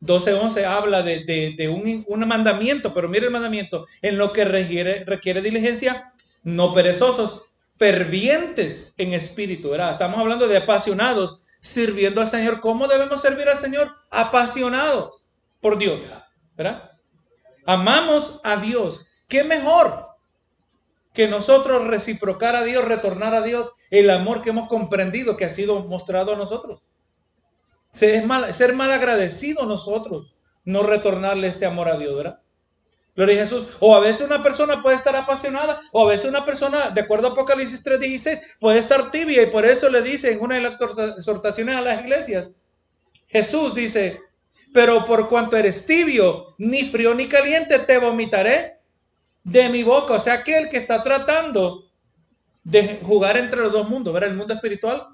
[0.00, 6.12] 12.11 habla de, un, mandamiento, pero mire el mandamiento, en lo que requiere, requiere diligencia,
[6.42, 9.92] no perezosos, fervientes en espíritu, ¿verdad?
[9.92, 12.58] Estamos hablando de apasionados, sirviendo al Señor.
[12.58, 13.94] ¿Cómo debemos servir al Señor?
[14.10, 15.28] Apasionados
[15.60, 16.00] por Dios,
[16.56, 16.98] ¿verdad?
[17.64, 19.06] Amamos a Dios.
[19.28, 20.09] ¿Qué mejor
[21.12, 25.50] que nosotros reciprocar a Dios, retornar a Dios el amor que hemos comprendido que ha
[25.50, 26.88] sido mostrado a nosotros?
[27.92, 32.40] Ser mal, ser mal agradecido nosotros, no retornarle este amor a Dios, ¿verdad?
[33.16, 33.66] Gloria a Jesús.
[33.80, 37.28] O a veces una persona puede estar apasionada, o a veces una persona, de acuerdo
[37.28, 40.78] a Apocalipsis 3:16, puede estar tibia, y por eso le dice en una de las
[41.18, 42.52] exhortaciones a las iglesias,
[43.26, 44.20] Jesús dice,
[44.72, 48.79] Pero por cuanto eres tibio, ni frío ni caliente, te vomitaré
[49.44, 50.14] de mi boca.
[50.14, 51.90] O sea, aquel que está tratando
[52.64, 55.06] de jugar entre los dos mundos, ver el mundo espiritual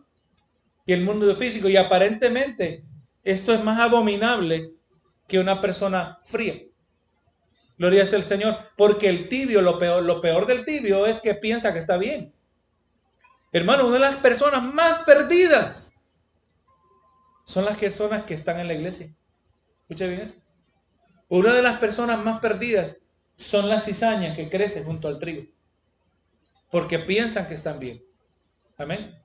[0.84, 1.68] y el mundo físico.
[1.68, 2.84] Y aparentemente
[3.24, 4.72] esto es más abominable
[5.26, 6.62] que una persona fría.
[7.78, 8.56] Gloria es el Señor.
[8.76, 12.32] Porque el tibio, lo peor, lo peor del tibio es que piensa que está bien.
[13.52, 16.04] Hermano, una de las personas más perdidas
[17.44, 19.14] son las personas que están en la iglesia.
[19.82, 20.42] Escucha bien esto.
[21.28, 23.05] Una de las personas más perdidas
[23.36, 25.44] son las cizañas que crecen junto al trigo.
[26.70, 28.02] Porque piensan que están bien.
[28.76, 29.16] Amén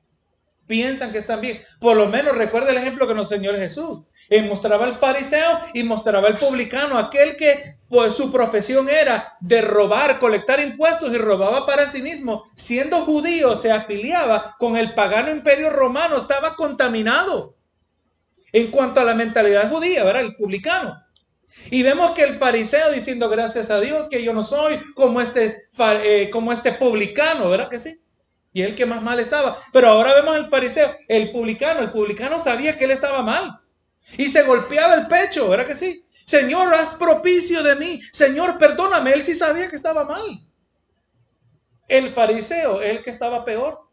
[0.72, 1.60] piensan que están bien.
[1.82, 4.06] Por lo menos recuerda el ejemplo que nos enseñó Jesús.
[4.30, 9.62] Él mostraba al fariseo y mostraba al publicano, aquel que pues, su profesión era de
[9.62, 12.46] robar, colectar impuestos y robaba para sí mismo.
[12.56, 17.58] Siendo judío, se afiliaba con el pagano imperio romano, estaba contaminado.
[18.54, 20.22] En cuanto a la mentalidad judía, ¿verdad?
[20.22, 21.04] El publicano.
[21.70, 25.68] Y vemos que el fariseo diciendo gracias a Dios que yo no soy como este,
[25.80, 28.04] eh, como este publicano, ¿verdad que sí?
[28.54, 29.58] Y el que más mal estaba.
[29.72, 31.80] Pero ahora vemos al fariseo, el publicano.
[31.82, 33.62] El publicano sabía que él estaba mal.
[34.18, 36.06] Y se golpeaba el pecho, ¿verdad que sí?
[36.26, 38.02] Señor, haz propicio de mí.
[38.12, 39.14] Señor, perdóname.
[39.14, 40.46] Él sí sabía que estaba mal.
[41.88, 43.88] El fariseo, el que estaba peor.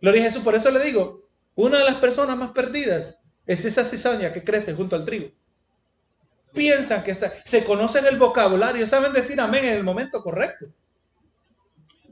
[0.00, 1.22] Lo dije Jesús, por eso le digo,
[1.54, 5.30] una de las personas más perdidas es esa cizaña que crece junto al trigo.
[6.56, 10.66] Piensan que está, se conocen el vocabulario, saben decir amén en el momento correcto.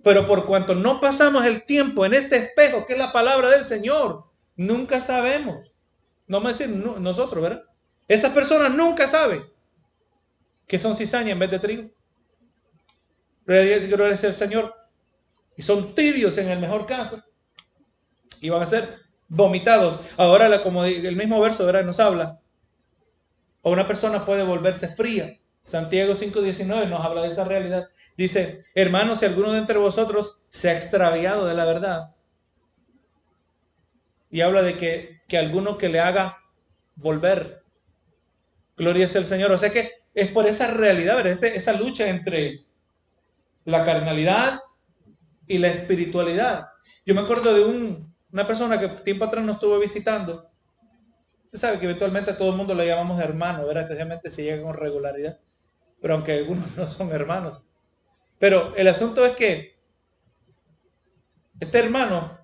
[0.04, 3.64] Pero por cuanto no pasamos el tiempo en este espejo que es la palabra del
[3.64, 5.78] Señor, nunca sabemos.
[6.26, 7.64] No me decir nosotros, ¿verdad?
[8.07, 9.42] Esas personas nunca saben
[10.66, 11.90] que son cizaña en vez de trigo.
[13.46, 14.74] Gloria es el Señor.
[15.57, 17.22] Y son tibios en el mejor caso.
[18.42, 18.87] Y van a ser
[19.28, 20.00] vomitados.
[20.18, 21.85] Ahora, como el mismo verso ¿verdad?
[21.85, 22.40] nos habla,
[23.64, 25.29] o una persona puede volverse fría
[25.64, 27.88] Santiago 5:19 nos habla de esa realidad.
[28.18, 32.14] Dice, hermanos, si alguno de entre vosotros se ha extraviado de la verdad,
[34.31, 36.37] y habla de que, que alguno que le haga
[36.96, 37.62] volver,
[38.77, 39.53] gloria es el Señor.
[39.53, 42.66] O sea que es por esa realidad, esa lucha entre
[43.64, 44.61] la carnalidad
[45.46, 46.68] y la espiritualidad.
[47.07, 50.50] Yo me acuerdo de un, una persona que tiempo atrás nos estuvo visitando.
[51.54, 53.84] Usted sabe que eventualmente a todo el mundo le llamamos hermano, ¿verdad?
[53.84, 55.38] Especialmente si llega con regularidad
[56.04, 57.70] pero aunque algunos no son hermanos.
[58.38, 59.80] Pero el asunto es que
[61.58, 62.38] este hermano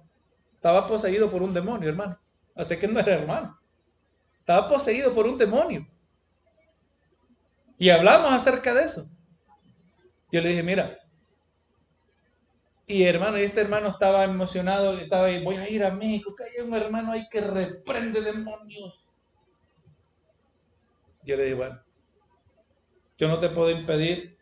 [0.50, 2.18] estaba poseído por un demonio, hermano.
[2.54, 3.60] Así que no era hermano.
[4.38, 5.86] Estaba poseído por un demonio.
[7.76, 9.10] Y hablamos acerca de eso.
[10.32, 10.98] Yo le dije, mira,
[12.90, 16.42] y hermano, y este hermano estaba emocionado, estaba ahí, voy a ir a México, que
[16.42, 19.08] hay un hermano ahí que reprende demonios.
[21.22, 21.80] Yo le dije, bueno,
[23.16, 24.36] yo no te puedo impedir,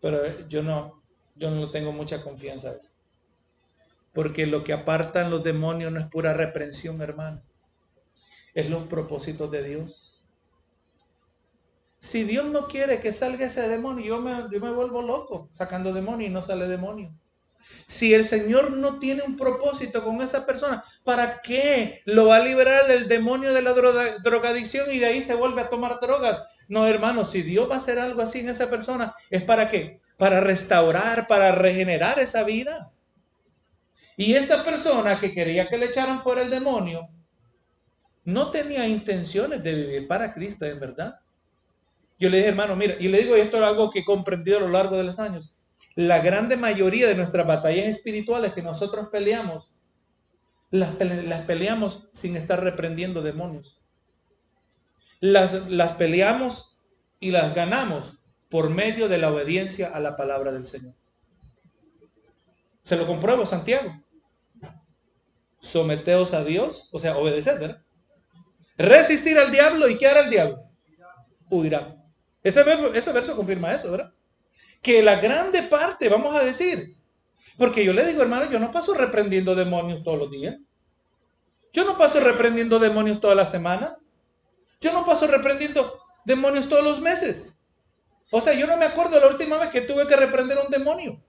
[0.00, 1.00] pero yo no,
[1.36, 2.98] yo no tengo mucha confianza eso.
[4.12, 7.42] Porque lo que apartan los demonios no es pura reprensión, hermano.
[8.54, 10.17] Es los propósitos de Dios.
[12.00, 15.92] Si Dios no quiere que salga ese demonio, yo me, yo me vuelvo loco sacando
[15.92, 17.12] demonio y no sale demonio.
[17.86, 22.44] Si el Señor no tiene un propósito con esa persona, ¿para qué lo va a
[22.44, 26.58] liberar el demonio de la drogadicción y de ahí se vuelve a tomar drogas?
[26.68, 30.00] No, hermano, si Dios va a hacer algo así en esa persona, ¿es para qué?
[30.16, 32.92] Para restaurar, para regenerar esa vida.
[34.16, 37.08] Y esta persona que quería que le echaran fuera el demonio,
[38.24, 41.18] no tenía intenciones de vivir para Cristo, en verdad.
[42.18, 44.62] Yo le dije, hermano, mira, y le digo, esto es algo que he comprendido a
[44.62, 45.62] lo largo de los años.
[45.94, 49.74] La grande mayoría de nuestras batallas espirituales que nosotros peleamos,
[50.70, 53.82] las, las peleamos sin estar reprendiendo demonios
[55.20, 56.78] las, peleamos
[57.20, 60.94] y las ganamos por medio de la obediencia a la palabra del Señor.
[62.82, 63.92] Se lo compruebo, Santiago.
[65.60, 67.82] Someteos a Dios, o sea, obedecer, ¿verdad?
[68.78, 70.62] Resistir al diablo y ¿qué hará el diablo?
[71.50, 71.96] Huirá.
[72.42, 74.12] Ese verso, confirma eso, ¿verdad?
[74.82, 76.96] Que la grande parte, vamos a decir,
[77.56, 80.80] porque yo le digo, hermano, yo no paso reprendiendo demonios todos los días.
[81.72, 84.10] Yo no paso reprendiendo demonios todas las semanas.
[84.80, 87.64] Yo no paso reprendiendo demonios todos los meses.
[88.30, 91.20] O sea, yo no me acuerdo la última vez que tuve que reprender un demonio.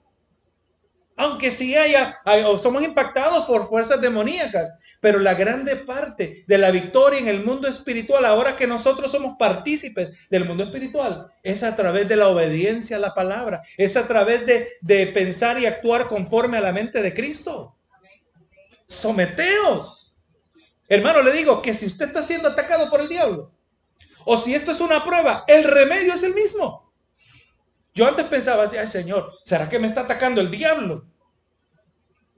[1.20, 6.72] Aunque sí haya, o somos impactados por fuerzas demoníacas, pero la grande parte de la
[6.72, 11.76] victoria en el mundo espiritual, ahora que nosotros somos partícipes del mundo espiritual, es a
[11.76, 16.08] través de la obediencia a la palabra, es a través de, de pensar y actuar
[16.08, 17.76] conforme a la mente de Cristo.
[18.88, 20.18] Someteos.
[20.88, 23.52] Hermano, le digo que si usted está siendo atacado por el diablo,
[24.24, 26.89] o si esto es una prueba, el remedio es el mismo.
[28.00, 31.04] Yo antes pensaba así, ay Señor, ¿será que me está atacando el diablo?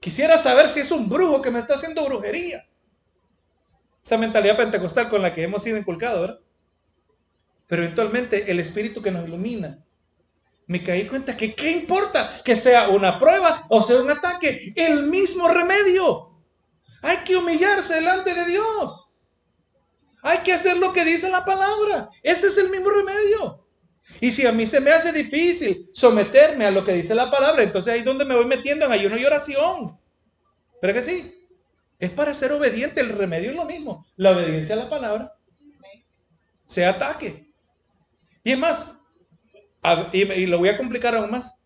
[0.00, 2.66] Quisiera saber si es un brujo que me está haciendo brujería.
[4.04, 6.40] Esa mentalidad pentecostal con la que hemos sido inculcados, ¿verdad?
[7.68, 9.78] Pero eventualmente el espíritu que nos ilumina,
[10.66, 15.04] me caí cuenta que qué importa que sea una prueba o sea un ataque, el
[15.04, 16.40] mismo remedio.
[17.02, 19.12] Hay que humillarse delante de Dios.
[20.24, 22.08] Hay que hacer lo que dice la palabra.
[22.24, 23.61] Ese es el mismo remedio.
[24.20, 27.62] Y si a mí se me hace difícil someterme a lo que dice la palabra,
[27.62, 29.98] entonces ahí es donde me voy metiendo en ayuno y oración.
[30.80, 31.46] ¿Pero que sí?
[31.98, 33.00] Es para ser obediente.
[33.00, 34.06] El remedio es lo mismo.
[34.16, 35.36] La obediencia a la palabra.
[36.66, 37.52] Se ataque.
[38.42, 38.98] Y es más,
[40.12, 41.64] y lo voy a complicar aún más.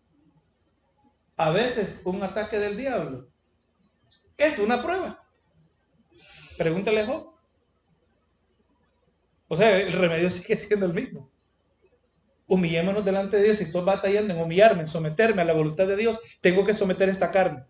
[1.37, 3.27] A veces un ataque del diablo
[4.37, 5.23] es una prueba.
[6.57, 7.33] Pregúntale a Job.
[9.47, 11.31] O sea, el remedio sigue siendo el mismo.
[12.47, 13.57] Humillémonos delante de Dios.
[13.57, 17.09] Si estoy batallando en humillarme, en someterme a la voluntad de Dios, tengo que someter
[17.09, 17.65] esta carne.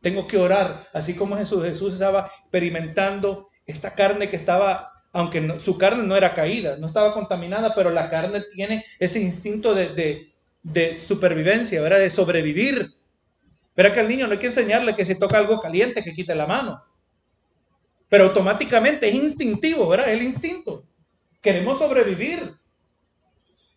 [0.00, 1.64] Tengo que orar, así como Jesús.
[1.64, 7.12] Jesús estaba experimentando esta carne que estaba, aunque su carne no era caída, no estaba
[7.12, 10.32] contaminada, pero la carne tiene ese instinto de,
[10.62, 11.98] de supervivencia, ¿verdad?
[11.98, 12.94] De sobrevivir.
[13.74, 16.34] Verá que al niño no hay que enseñarle que si toca algo caliente, que quite
[16.34, 16.82] la mano.
[18.08, 20.12] Pero automáticamente es instintivo, ¿verdad?
[20.12, 20.84] El instinto.
[21.40, 22.57] Queremos sobrevivir.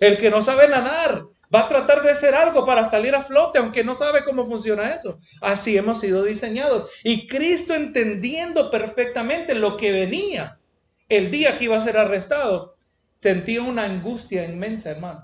[0.01, 3.59] El que no sabe nadar va a tratar de hacer algo para salir a flote,
[3.59, 5.19] aunque no sabe cómo funciona eso.
[5.41, 6.89] Así hemos sido diseñados.
[7.03, 10.59] Y Cristo entendiendo perfectamente lo que venía
[11.07, 12.75] el día que iba a ser arrestado,
[13.21, 15.23] sentía una angustia inmensa, hermano.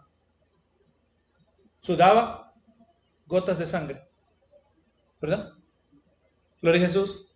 [1.79, 2.53] Sudaba
[3.25, 4.07] gotas de sangre.
[5.19, 5.53] ¿Verdad?
[6.61, 7.29] Gloria a Jesús.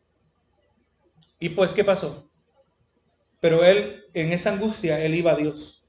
[1.40, 2.30] Y pues, ¿qué pasó?
[3.40, 5.81] Pero él, en esa angustia, él iba a Dios.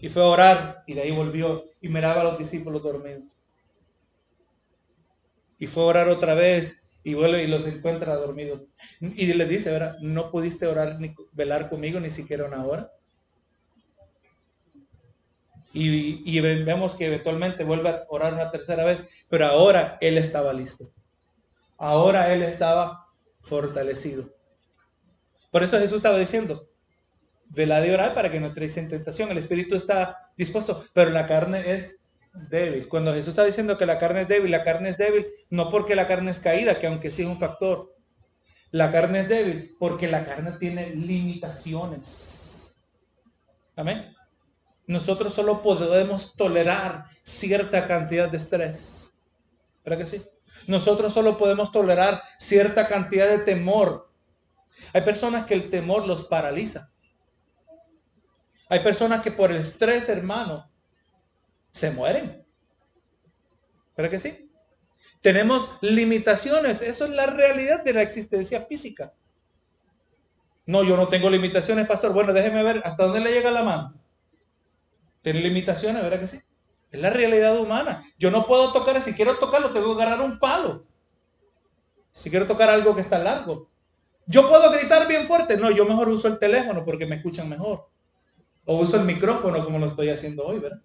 [0.00, 3.42] Y fue a orar y de ahí volvió y miraba a los discípulos dormidos.
[5.58, 8.68] Y fue a orar otra vez y vuelve y los encuentra dormidos.
[9.00, 9.96] Y le dice, ¿verdad?
[10.00, 12.92] No pudiste orar ni velar conmigo ni siquiera una hora.
[15.72, 20.52] Y, y, vemos que eventualmente vuelve a orar una tercera vez, pero ahora él estaba
[20.52, 20.90] listo.
[21.76, 23.06] Ahora él estaba
[23.40, 24.24] fortalecido.
[25.50, 26.68] Por eso Jesús estaba diciendo,
[27.50, 29.30] velad y orar para que no entréis en tentación.
[29.30, 32.88] El espíritu está dispuesto, pero la carne es débil.
[32.88, 35.94] Cuando Jesús está diciendo que la carne es débil, la carne es débil no porque
[35.94, 37.94] la carne es caída, que aunque sí es un factor.
[38.70, 42.98] La carne es débil porque la carne tiene limitaciones.
[43.76, 44.14] Amén.
[44.86, 49.18] Nosotros solo podemos tolerar cierta cantidad de estrés.
[49.84, 50.22] ¿Verdad que sí?
[50.66, 54.06] Nosotros solo podemos tolerar cierta cantidad de temor
[54.92, 56.90] hay personas que el temor los paraliza.
[58.68, 60.68] Hay personas que por el estrés, hermano,
[61.72, 62.44] se mueren.
[63.94, 64.52] ¿Pero que sí?
[65.20, 66.82] Tenemos limitaciones.
[66.82, 69.12] Eso es la realidad de la existencia física.
[70.66, 72.12] No, yo no tengo limitaciones, pastor.
[72.12, 73.94] Bueno, déjeme ver hasta dónde le llega la mano.
[75.22, 76.38] Tiene limitaciones, ¿verdad que sí?
[76.90, 78.02] Es la realidad humana.
[78.18, 80.86] Yo no puedo tocar, si quiero tocarlo, tengo que agarrar un palo.
[82.10, 83.68] Si quiero tocar algo que está largo.
[84.26, 85.56] Yo puedo gritar bien fuerte.
[85.56, 87.88] No, yo mejor uso el teléfono porque me escuchan mejor.
[88.66, 90.82] O uso el micrófono como lo estoy haciendo hoy, ¿verdad?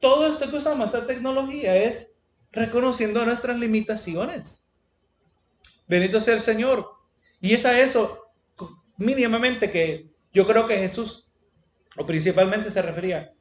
[0.00, 2.16] Todo esto que usamos, esta tecnología, es
[2.50, 4.70] reconociendo nuestras limitaciones.
[5.86, 6.90] Bendito sea el Señor.
[7.40, 8.32] Y es a eso
[8.96, 11.30] mínimamente que yo creo que Jesús,
[11.96, 13.32] o principalmente se refería,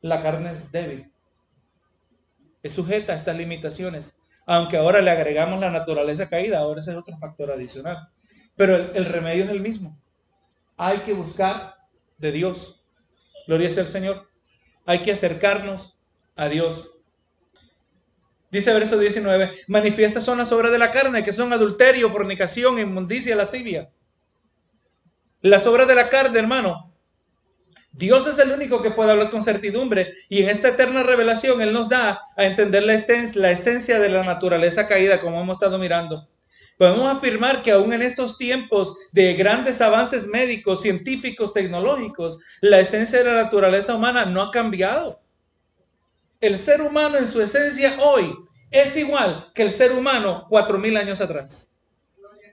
[0.00, 1.12] la carne es débil.
[2.62, 4.20] Es sujeta a estas limitaciones.
[4.46, 8.08] Aunque ahora le agregamos la naturaleza caída, ahora ese es otro factor adicional.
[8.56, 10.00] Pero el, remedio es el mismo.
[10.76, 11.76] Hay que buscar
[12.18, 12.77] de Dios.
[13.48, 14.28] Gloria sea el Señor.
[14.84, 15.98] Hay que acercarnos
[16.36, 16.90] a Dios.
[18.50, 23.34] Dice verso 19, manifiestas son las obras de la carne, que son adulterio, fornicación, inmundicia,
[23.36, 23.90] lascivia.
[25.40, 26.94] Las obras de la carne, hermano.
[27.92, 31.72] Dios es el único que puede hablar con certidumbre y en esta eterna revelación Él
[31.72, 36.28] nos da a entender la esencia de la naturaleza caída, como hemos estado mirando.
[36.78, 43.18] Podemos afirmar que aún en estos tiempos de grandes avances médicos, científicos, tecnológicos, la esencia
[43.18, 45.20] de la naturaleza humana no ha cambiado.
[46.40, 48.32] El ser humano en su esencia hoy
[48.70, 51.80] es igual que el ser humano cuatro mil años atrás.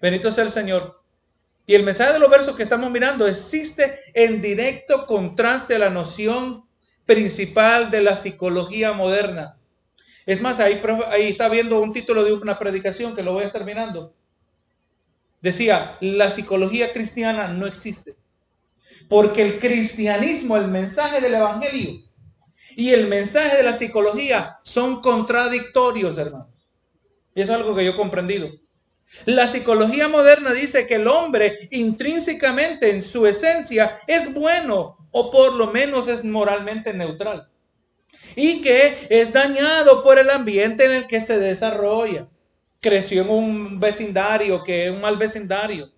[0.01, 0.99] Benito sea el Señor.
[1.67, 5.91] Y el mensaje de los versos que estamos mirando existe en directo contraste a la
[5.91, 6.65] noción
[7.05, 9.57] principal de la psicología moderna.
[10.25, 13.47] Es más, ahí, ahí está viendo un título de una predicación que lo voy a
[13.47, 14.13] estar mirando
[15.45, 18.15] decía, la psicología cristiana no existe.
[19.07, 22.03] Porque el cristianismo, el mensaje del Evangelio
[22.75, 26.47] y el mensaje de la psicología son contradictorios, hermanos.
[27.35, 28.49] Y eso es algo que yo he comprendido.
[29.25, 35.53] La psicología moderna dice que el hombre intrínsecamente en su esencia es bueno o por
[35.53, 37.47] lo menos es moralmente neutral
[38.35, 42.27] y que es dañado por el ambiente en el que se desarrolla.
[42.81, 45.91] Creció en un vecindario que es un mal vecindario.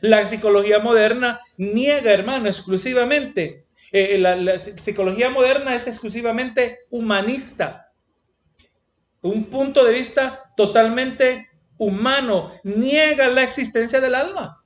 [0.00, 3.66] La psicología moderna niega, hermano, exclusivamente.
[3.92, 7.92] Eh, la, la psicología moderna es exclusivamente humanista.
[9.20, 11.48] Un punto de vista totalmente
[11.78, 12.50] humano.
[12.64, 14.61] Niega la existencia del alma.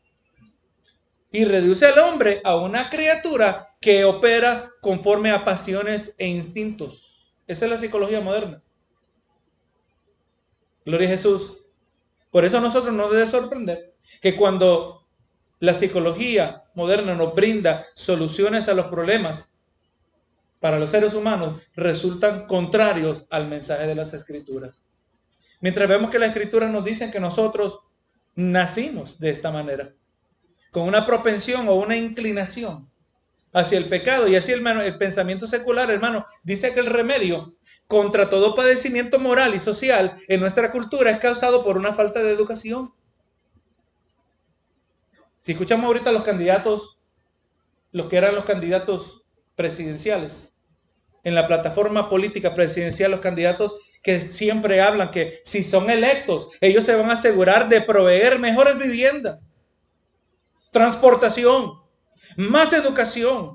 [1.32, 7.34] Y reduce al hombre a una criatura que opera conforme a pasiones e instintos.
[7.46, 8.62] Esa es la psicología moderna.
[10.84, 11.62] Gloria a Jesús.
[12.30, 15.06] Por eso nosotros nos debe sorprender que cuando
[15.58, 19.58] la psicología moderna nos brinda soluciones a los problemas
[20.60, 24.86] para los seres humanos, resultan contrarios al mensaje de las escrituras.
[25.60, 27.80] Mientras vemos que las escrituras nos dicen que nosotros
[28.34, 29.94] nacimos de esta manera,
[30.76, 32.86] con una propensión o una inclinación
[33.54, 34.28] hacia el pecado.
[34.28, 37.56] Y así, el pensamiento secular, hermano, dice que el remedio
[37.86, 42.30] contra todo padecimiento moral y social en nuestra cultura es causado por una falta de
[42.30, 42.92] educación.
[45.40, 47.00] Si escuchamos ahorita los candidatos,
[47.92, 49.24] los que eran los candidatos
[49.54, 50.58] presidenciales,
[51.24, 56.84] en la plataforma política presidencial, los candidatos que siempre hablan que si son electos, ellos
[56.84, 59.55] se van a asegurar de proveer mejores viviendas,
[60.76, 61.72] transportación,
[62.36, 63.54] más educación,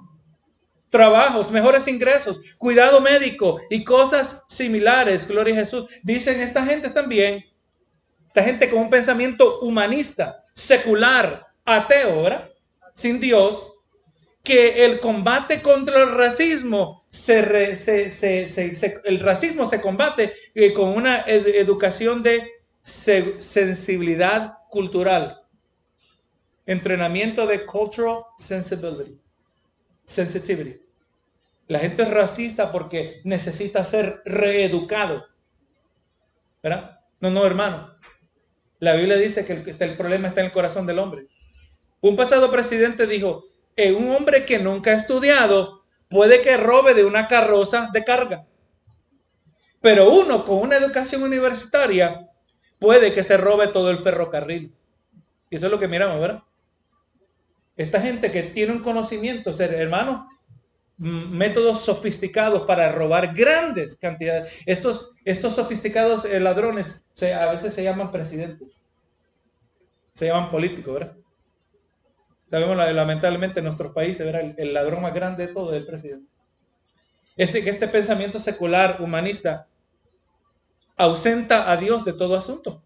[0.90, 5.86] trabajos, mejores ingresos, cuidado médico y cosas similares, gloria a Jesús.
[6.02, 7.46] Dicen esta gente también,
[8.26, 12.50] esta gente con un pensamiento humanista, secular, ateo, ¿verdad?
[12.96, 13.74] Sin Dios,
[14.42, 17.76] que el combate contra el racismo se,
[19.04, 22.42] el racismo se combate eh, con una educación de
[22.82, 25.41] sensibilidad cultural
[26.66, 29.20] entrenamiento de cultural sensibility
[30.06, 30.82] sensitivity
[31.68, 35.26] la gente es racista porque necesita ser reeducado
[36.62, 37.00] ¿verdad?
[37.20, 37.96] no no hermano
[38.80, 41.28] la Biblia dice que el, problema está en el corazón del hombre
[42.02, 43.44] un pasado presidente dijo
[43.98, 45.82] un hombre que nunca ha estudiado
[46.12, 48.46] puede que robe de una carroza de carga.
[49.80, 52.30] Pero uno con una educación universitaria
[52.78, 54.76] puede que se robe todo el ferrocarril.
[55.50, 56.44] Y eso es lo que miramos, ¿verdad?
[57.78, 60.28] Esta gente que tiene un conocimiento, hermanos,
[60.98, 64.62] métodos sofisticados para robar grandes cantidades.
[64.68, 68.94] Estos, estos sofisticados eh, ladrones a veces se llaman presidentes,
[70.14, 71.18] se llaman políticos, ¿verdad?
[72.52, 76.34] Sabemos lamentablemente en nuestros países, el, el, ladrón más grande de todo es el presidente.
[77.38, 79.68] Este, este pensamiento secular, humanista,
[80.98, 82.84] ausenta a Dios de todo asunto.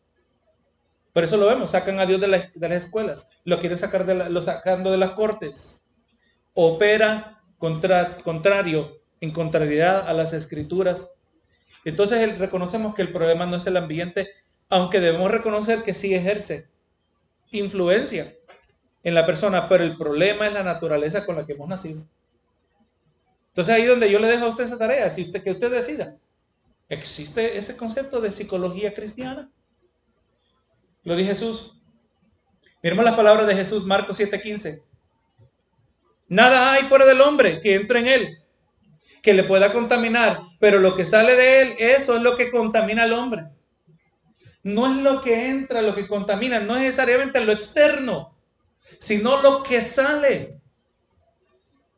[1.16, 4.42] Por eso lo vemos, sacan a Dios de, las escuelas, lo quieren sacar de lo
[4.42, 5.94] sacando de las cortes.
[6.54, 11.22] Opera contra, contrario, en contrariedad a las escrituras.
[11.86, 14.30] Entonces reconocemos que el problema no es el ambiente,
[14.68, 16.68] aunque debemos reconocer que sí ejerce
[17.50, 18.30] influencia
[19.02, 22.06] en la persona, pero el problema es la naturaleza con la que hemos nacido.
[23.48, 26.18] Entonces ahí donde yo le dejo a usted esa tarea, si usted, que usted decida,
[26.90, 29.50] ¿existe ese concepto de psicología cristiana?
[31.06, 31.82] Lo dice Jesús.
[32.84, 34.84] Miremos las palabras de Jesús, Marcos 7:15.
[36.28, 38.38] Nada hay fuera del hombre que entre en él,
[39.22, 43.04] que le pueda contaminar, pero lo que sale de él, eso es lo que contamina
[43.04, 43.46] al hombre.
[44.64, 48.36] No es lo que entra lo que contamina, no es necesariamente lo externo,
[49.00, 50.60] sino lo que sale.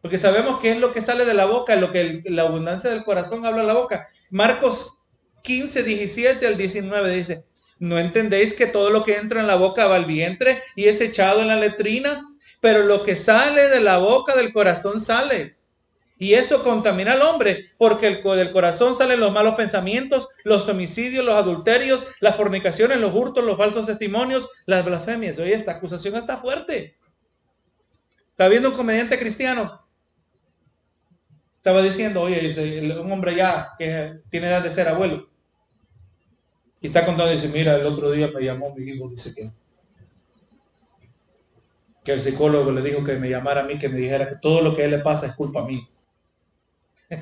[0.01, 3.05] Porque sabemos que es lo que sale de la boca, lo que la abundancia del
[3.05, 4.05] corazón habla la boca.
[4.32, 5.05] Marcos
[5.43, 7.47] 15, 17 al 19 dice,
[7.80, 11.01] ¿no entendéis que todo lo que entra en la boca va al vientre y es
[11.01, 12.23] echado en la letrina?
[12.61, 15.57] Pero lo que sale de la boca del corazón sale.
[16.19, 21.23] Y eso contamina al hombre, porque el, del corazón salen los malos pensamientos, los homicidios,
[21.23, 25.38] los adulterios, las fornicaciones, los hurtos, los falsos testimonios, las blasfemias.
[25.38, 26.97] Oye, esta acusación está fuerte.
[28.32, 29.86] Está viendo un comediante cristiano.
[31.57, 35.30] Estaba diciendo, oye, un hombre ya que tiene edad de ser abuelo.
[36.82, 39.49] Y está contando, dice, mira, el otro día me llamó mi hijo, dice que,
[42.03, 44.61] que el psicólogo le dijo que me llamara a mí, que me dijera que todo
[44.61, 45.88] lo que a él le pasa es culpa mí.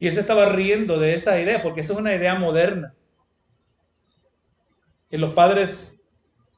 [0.00, 2.94] Y él se estaba riendo de esa idea, porque esa es una idea moderna.
[5.08, 6.02] Y los padres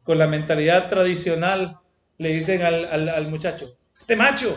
[0.03, 1.81] con la mentalidad tradicional,
[2.19, 4.49] le dicen al, al muchacho, este macho,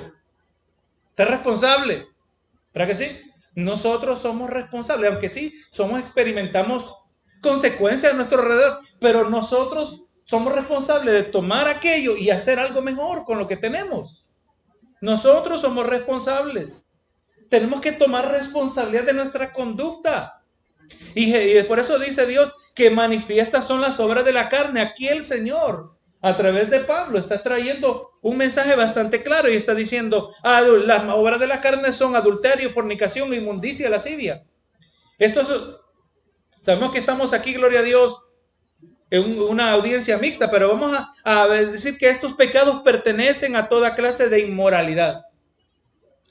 [1.10, 2.08] usted es responsable.
[2.74, 3.22] ¿Verdad que sí?
[3.56, 6.99] Nosotros somos responsables, aunque sí, somos, experimentamos
[7.42, 13.26] consecuencias a nuestro alrededor, pero nosotros somos responsables de tomar aquello y hacer algo mejor
[13.26, 14.30] con lo que tenemos.
[15.02, 16.94] Nosotros somos responsables.
[17.50, 20.44] Tenemos que tomar responsabilidad de nuestra conducta.
[21.16, 24.82] Y, por eso dice Dios que manifiestas son las obras de la carne.
[24.82, 29.74] Aquí el Señor a través de Pablo está trayendo un mensaje bastante claro y está
[29.74, 34.44] diciendo, las obras de la carne son adulterio, fornicación, inmundicia, lascivia.
[35.18, 35.79] Esto
[36.60, 38.26] sabemos que estamos aquí, gloria a Dios,
[39.12, 44.30] en una audiencia mixta, pero vamos a, decir que estos pecados pertenecen a toda clase
[44.30, 45.24] de inmoralidad.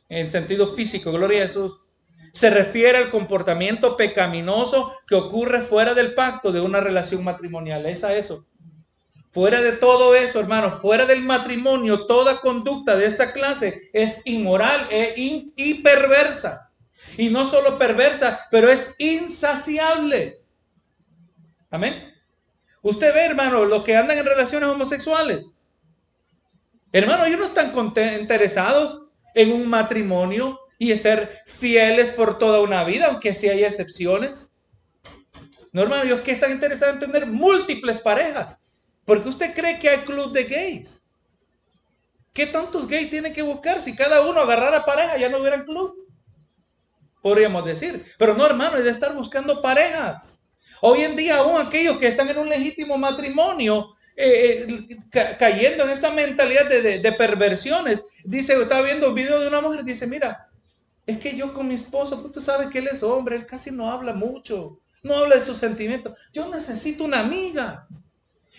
[0.09, 1.81] En sentido físico, gloria a Jesús.
[2.33, 7.85] Se refiere al comportamiento pecaminoso que ocurre fuera del pacto de una relación matrimonial.
[7.87, 8.47] Es a eso.
[9.31, 14.87] Fuera de todo eso, hermano, fuera del matrimonio, toda conducta de esta clase es inmoral
[14.91, 16.68] e y perversa.
[17.17, 20.41] Y no solo perversa, pero es insaciable.
[21.71, 22.15] Amén.
[22.83, 25.61] Usted ve, hermano, los que andan en relaciones homosexuales.
[26.93, 27.73] Hermano, ellos no están
[28.21, 34.59] interesados en un matrimonio y ser fieles por toda una vida, aunque sí hay excepciones.
[35.73, 38.65] No, hermano, ellos que están interesados en tener múltiples parejas.
[39.05, 41.09] Porque usted cree que hay club de gays.
[42.33, 43.81] ¿Qué tantos gays tienen que buscar?
[43.81, 45.98] Si cada uno agarrara pareja, ya no hubieran club.
[47.23, 48.05] Podríamos decir.
[48.19, 50.49] Pero no, hermano, es de estar buscando parejas.
[50.81, 55.91] Hoy en día, aún aquellos que están en un legítimo matrimonio, eh, eh, cayendo en
[55.91, 58.03] esta mentalidad de, perversiones.
[58.25, 60.51] Dice, estaba viendo un video de una mujer, dice, mira,
[61.07, 63.93] es que yo con mi esposo, tú sabes que él es hombre, él casi no
[63.93, 66.19] habla mucho, no habla de sus sentimientos.
[66.33, 67.87] Yo necesito una amiga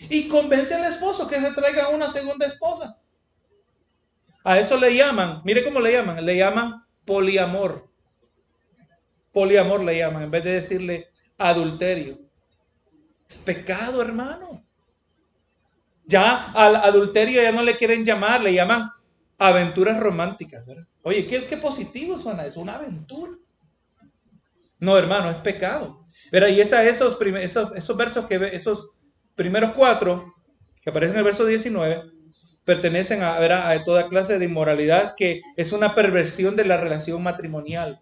[0.08, 2.98] y convence al esposo que se traiga una segunda esposa.
[4.42, 7.89] A eso le llaman, mire cómo le llaman, le llaman poliamor.
[9.32, 11.08] Poliamor le llaman, en vez de decirle
[11.38, 12.18] adulterio.
[13.28, 14.64] Es pecado, hermano.
[16.04, 18.90] Ya al adulterio ya no le quieren llamar, le llaman
[19.38, 20.66] aventuras románticas.
[21.02, 23.30] Oye, ¿qué, positivo suena eso, una aventura.
[24.80, 26.02] No, hermano, es pecado.
[26.32, 28.90] Y esa, esos, esos, esos versos que esos
[29.36, 30.34] primeros cuatro,
[30.82, 32.02] que aparecen en el verso 19,
[32.64, 38.00] pertenecen a, a, toda clase de inmoralidad que es una perversión de la relación matrimonial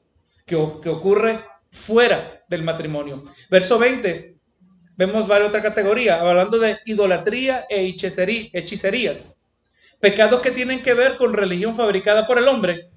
[0.49, 1.38] que, ocurre
[1.70, 3.22] fuera del matrimonio.
[3.51, 4.36] Verso 20,
[4.96, 9.44] vemos varias otra categoría, hablando de idolatría e hechicerías.
[10.01, 12.90] Pecados que tienen que ver con religión fabricada por el hombre,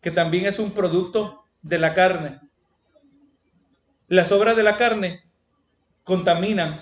[0.00, 2.40] que también es un producto de la carne.
[4.08, 5.24] Las obras de la carne
[6.02, 6.74] contaminan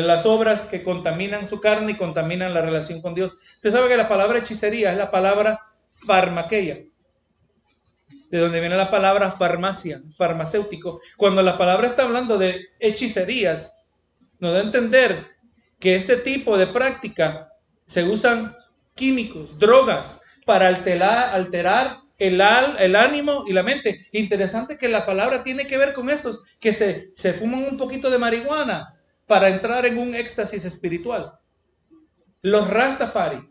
[0.00, 3.32] las obras que contaminan su carne y contaminan la relación con Dios.
[3.34, 6.84] Usted sabe que la palabra hechicería es la palabra farmaqueia,
[8.32, 11.00] de donde viene la palabra farmacia, farmacéutico.
[11.18, 13.90] Cuando la palabra está hablando de hechicerías,
[14.40, 15.16] nos da a entender
[15.78, 17.52] que este tipo de práctica
[17.84, 18.56] se usan
[18.94, 22.40] químicos, drogas, para alterar, el,
[22.96, 24.00] ánimo y la mente.
[24.12, 28.10] Interesante que la palabra tiene que ver con esos que se, se fuman un poquito
[28.10, 31.38] de marihuana para entrar en un éxtasis espiritual.
[32.40, 33.46] Los Rastafari,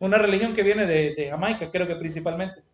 [0.00, 2.65] una religión que viene de, Jamaica, creo que principalmente.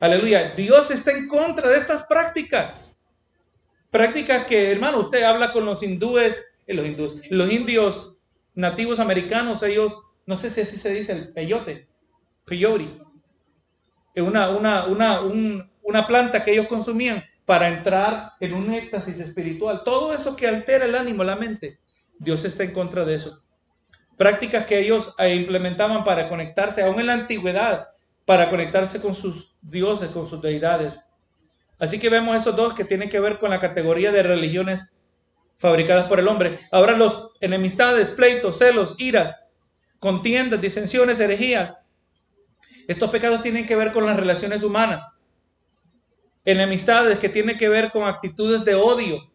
[0.00, 0.54] Aleluya.
[0.56, 3.06] Dios está en contra de estas prácticas.
[3.90, 8.18] Prácticas que, hermano, usted habla con los hindúes, eh, los hindúes, los indios
[8.54, 9.92] nativos americanos, ellos,
[10.26, 11.88] no sé si así se dice, el peyote,
[12.46, 12.88] peyote,
[14.16, 15.20] una, una, una,
[15.82, 19.82] una planta que ellos consumían para entrar en un éxtasis espiritual.
[19.84, 21.78] Todo eso que altera el ánimo, la mente,
[22.18, 23.42] Dios está en contra de eso.
[24.16, 27.88] Prácticas que ellos eh, implementaban para conectarse, aún en la antigüedad,
[28.30, 31.00] para conectarse con sus dioses, con sus deidades.
[31.80, 35.00] Así que vemos esos dos que tienen que ver con la categoría de religiones
[35.56, 36.56] fabricadas por el hombre.
[36.70, 39.46] Ahora los enemistades, pleitos, celos, iras,
[39.98, 41.78] contiendas, disensiones, herejías.
[42.86, 45.22] Estos pecados tienen que ver con las relaciones humanas
[46.44, 49.28] enemistades que tiene que ver con actitudes de odio.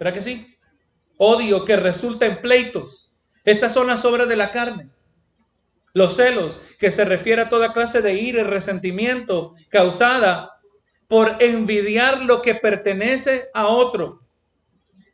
[0.00, 0.58] ¿Verdad que sí?
[1.16, 3.12] Odio que resulta en pleitos.
[3.44, 4.90] Estas son las obras de la carne.
[5.92, 10.60] Los celos, que se refiere a toda clase de ira y resentimiento causada
[11.08, 14.20] por envidiar lo que pertenece a otro.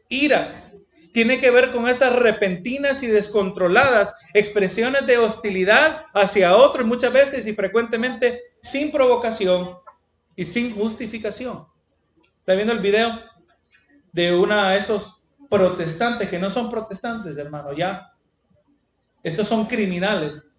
[0.09, 0.74] Iras,
[1.12, 7.47] tiene que ver con esas repentinas y descontroladas expresiones de hostilidad hacia otro muchas veces
[7.47, 9.79] y frecuentemente sin provocación
[10.37, 11.66] y sin justificación.
[12.41, 13.18] ¿Está viendo el video
[14.12, 18.12] de una de esos protestantes que no son protestantes, hermano, ya.
[19.22, 20.55] Estos son criminales.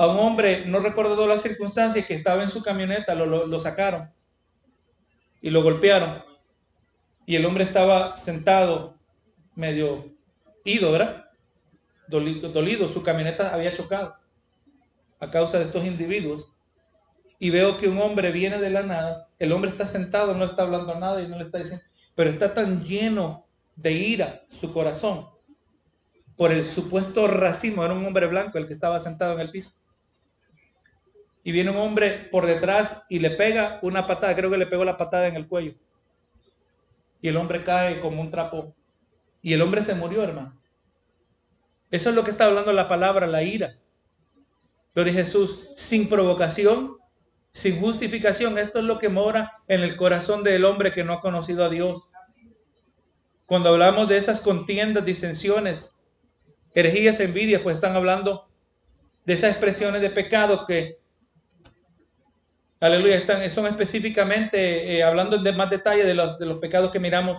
[0.00, 4.10] A un hombre, no recuerdo todas las circunstancias, que estaba en su camioneta, lo, sacaron
[5.42, 6.24] y lo golpearon.
[7.26, 8.96] Y el hombre estaba sentado,
[9.54, 10.10] medio
[10.64, 11.26] ido, ¿verdad?
[12.08, 14.16] Dolido, dolido, su camioneta había chocado
[15.18, 16.56] a causa de estos individuos.
[17.38, 20.62] Y veo que un hombre viene de la nada, el hombre está sentado, no está
[20.62, 21.84] hablando nada y no le está diciendo,
[22.14, 23.46] pero está tan lleno
[23.76, 25.28] de ira su corazón
[26.38, 27.84] por el supuesto racismo.
[27.84, 29.82] Era un hombre blanco el que estaba sentado en el piso.
[31.42, 34.84] Y viene un hombre por detrás y le pega una patada, creo que le pegó
[34.84, 35.74] la patada en el cuello.
[37.22, 38.74] Y el hombre cae como un trapo.
[39.42, 40.60] Y el hombre se murió, hermano.
[41.90, 43.74] Eso es lo que está hablando la palabra, la ira.
[44.94, 46.98] Gloria a Jesús, sin provocación,
[47.52, 48.58] sin justificación.
[48.58, 51.68] Esto es lo que mora en el corazón del hombre que no ha conocido a
[51.68, 52.10] Dios.
[53.46, 56.00] Cuando hablamos de esas contiendas, disensiones,
[56.74, 58.48] herejías, envidias, pues están hablando
[59.24, 60.99] de esas expresiones de pecado que,
[62.80, 66.98] aleluya, están, son específicamente eh, hablando en más detalle de los, de los pecados que
[66.98, 67.38] miramos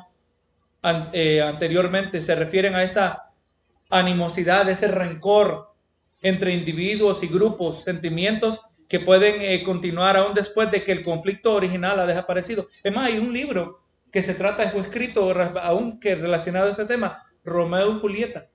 [1.14, 2.22] eh, anteriormente.
[2.22, 3.32] Se refieren a esa
[3.90, 5.74] animosidad, ese rencor
[6.22, 11.56] entre individuos y grupos, sentimientos que pueden eh, continuar aún después de que el conflicto
[11.56, 12.68] original ha desaparecido.
[12.84, 13.82] Es más, hay un libro
[14.12, 15.32] que se trata, fue escrito
[15.62, 18.50] aún que relacionado a este tema, Romeo y Julieta.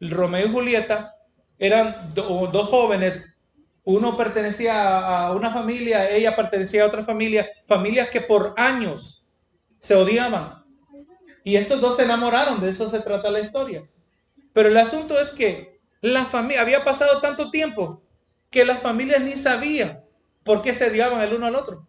[0.00, 1.10] Romeo y Julieta
[1.58, 3.31] eran dos jóvenes,
[3.84, 9.26] uno pertenecía a una familia, ella pertenecía a otra familia, familias que por años
[9.78, 10.64] se odiaban.
[11.44, 13.88] Y estos dos se enamoraron, de eso se trata la historia.
[14.52, 18.02] Pero el asunto es que la familia había pasado tanto tiempo
[18.50, 20.04] que las familias ni sabían
[20.44, 21.88] por qué se odiaban el uno al otro.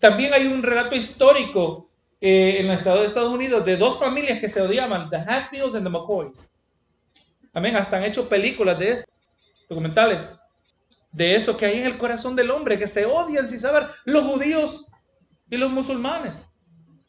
[0.00, 1.88] También hay un relato histórico
[2.20, 5.74] eh, en el estado de Estados Unidos de dos familias que se odiaban, the Hatfields
[5.74, 6.60] and the McCoys.
[7.52, 9.04] Amén, hasta han hecho películas de eso,
[9.68, 10.37] documentales,
[11.12, 14.24] de eso que hay en el corazón del hombre, que se odian sin saber, los
[14.24, 14.86] judíos
[15.50, 16.58] y los musulmanes,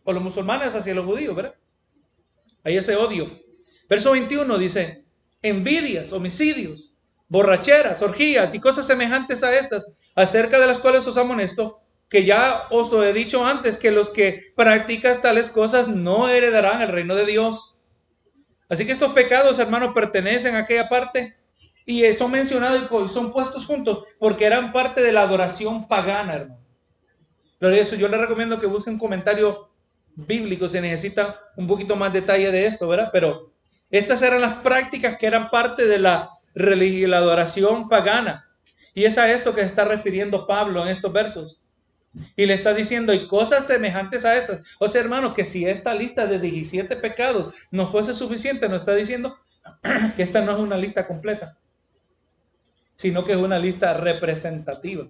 [0.03, 1.55] o los musulmanes hacia los judíos, ¿verdad?
[2.63, 3.29] Hay ese odio.
[3.89, 5.05] Verso 21 dice,
[5.41, 6.93] envidias, homicidios,
[7.27, 12.67] borracheras, orgías y cosas semejantes a estas, acerca de las cuales os amonesto, que ya
[12.71, 17.15] os lo he dicho antes, que los que practican tales cosas no heredarán el reino
[17.15, 17.77] de Dios.
[18.67, 21.38] Así que estos pecados, hermanos, pertenecen a aquella parte
[21.89, 26.61] y son mencionados y son puestos juntos porque eran parte de la adoración pagana, hermano.
[27.61, 29.71] Eso yo le recomiendo que busquen un comentario
[30.13, 33.09] bíblico, se necesita un poquito más detalle de esto, ¿verdad?
[33.11, 33.53] Pero
[33.89, 38.47] estas eran las prácticas que eran parte de la la adoración pagana.
[38.93, 41.63] Y es a esto que está refiriendo Pablo en estos versos.
[42.35, 44.61] Y le está diciendo, y cosas semejantes a estas.
[44.79, 48.93] O sea, hermano, que si esta lista de 17 pecados no fuese suficiente, nos está
[48.93, 49.35] diciendo
[50.15, 51.57] que esta no es una lista completa,
[52.99, 55.07] sino que es una lista representativa.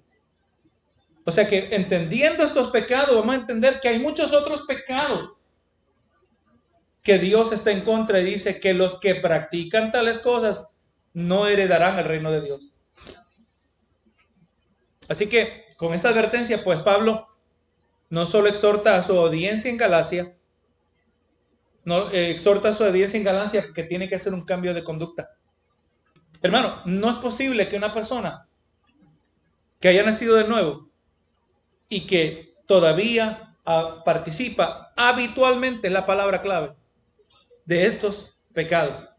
[1.25, 5.37] O sea que entendiendo estos pecados, vamos a entender que hay muchos otros pecados
[7.01, 10.75] que Dios está en contra y dice que los que practican tales cosas
[11.13, 12.75] no heredarán el reino de Dios.
[15.07, 17.27] Así que con esta advertencia, pues Pablo
[18.09, 20.37] no solo exhorta a su audiencia en Galacia,
[21.85, 24.83] no, eh, exhorta a su audiencia en Galacia que tiene que hacer un cambio de
[24.83, 25.38] conducta.
[26.41, 28.47] Hermano, no es posible que una persona
[29.79, 30.89] que haya nacido de nuevo
[31.89, 36.75] y que todavía ah, participa habitualmente, en la palabra clave,
[37.65, 39.09] de estos pecados.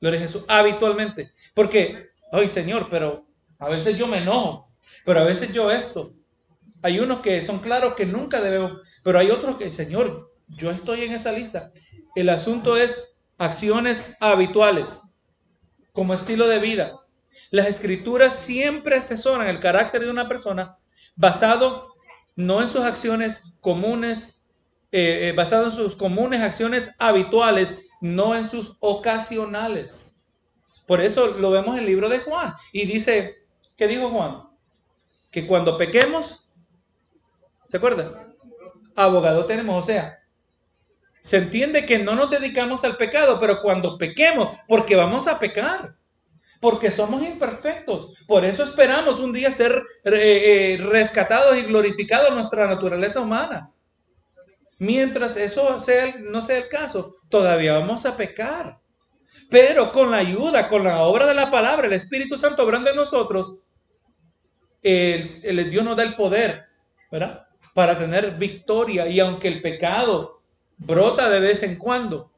[0.00, 1.32] Gloria a Jesús, habitualmente.
[1.54, 3.26] Porque, ay Señor, pero
[3.58, 4.70] a veces yo me enojo,
[5.04, 6.12] pero a veces yo esto.
[6.82, 11.02] Hay unos que son claros que nunca debemos, pero hay otros que, Señor, yo estoy
[11.04, 11.70] en esa lista.
[12.14, 15.03] El asunto es acciones habituales,
[15.94, 17.00] como estilo de vida.
[17.50, 20.76] Las escrituras siempre asesoran el carácter de una persona
[21.16, 21.94] basado
[22.36, 24.42] no en sus acciones comunes,
[24.90, 30.26] eh, eh, basado en sus comunes acciones habituales, no en sus ocasionales.
[30.86, 32.54] Por eso lo vemos en el libro de Juan.
[32.72, 34.48] Y dice, ¿qué dijo Juan?
[35.30, 36.48] Que cuando pequemos,
[37.68, 38.34] ¿se acuerda?
[38.96, 40.23] Abogado tenemos, o sea,
[41.24, 45.96] se entiende que no nos dedicamos al pecado, pero cuando pequemos, porque vamos a pecar,
[46.60, 53.20] porque somos imperfectos, por eso esperamos un día ser eh, rescatados y glorificados nuestra naturaleza
[53.20, 53.72] humana.
[54.78, 55.78] Mientras eso
[56.24, 58.78] no sea el caso, todavía vamos a pecar.
[59.48, 62.96] Pero con la ayuda, con la obra de la palabra, el Espíritu Santo obrando en
[62.96, 63.60] nosotros,
[64.82, 66.66] el, Dios nos da el poder.
[67.72, 69.06] Para tener victoria.
[69.06, 70.33] Y aunque el pecado
[70.78, 72.30] brota de vez en cuando.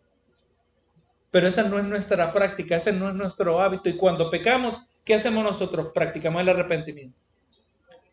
[1.30, 3.89] Pero esa no es nuestra práctica, ese no es nuestro hábito.
[3.89, 5.89] Y cuando pecamos, ¿qué hacemos nosotros?
[5.95, 7.20] Practicamos el arrepentimiento.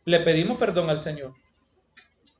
[0.05, 1.33] Le pedimos perdón al Señor.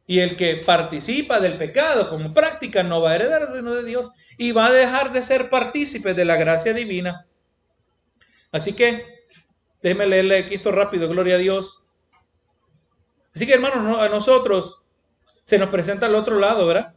[0.06, 3.86] Y el que participa del pecado como práctica no va a heredar el reino de
[3.86, 7.26] Dios y va a dejar de ser partícipe de la gracia divina.
[8.52, 9.26] Así que,
[9.82, 11.84] déjeme leerle aquí esto rápido, gloria a Dios.
[13.34, 14.86] Así que hermanos, a nosotros
[15.46, 16.93] se nos presenta al otro lado, ¿verdad?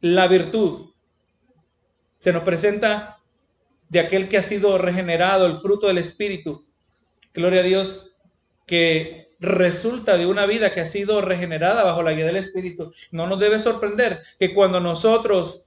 [0.00, 0.90] La virtud.
[2.18, 3.18] Se nos presenta
[3.88, 6.66] de aquel que ha sido regenerado, el fruto del Espíritu.
[7.32, 8.16] Gloria a Dios,
[8.66, 12.92] que resulta de una vida que ha sido regenerada bajo la guía del Espíritu.
[13.10, 15.66] No nos debe sorprender que cuando nosotros,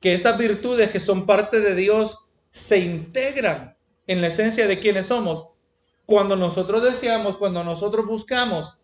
[0.00, 3.76] que estas virtudes que son parte de Dios, se integran
[4.06, 5.48] en la esencia de quienes somos,
[6.06, 8.78] cuando nosotros deseamos, cuando nosotros buscamos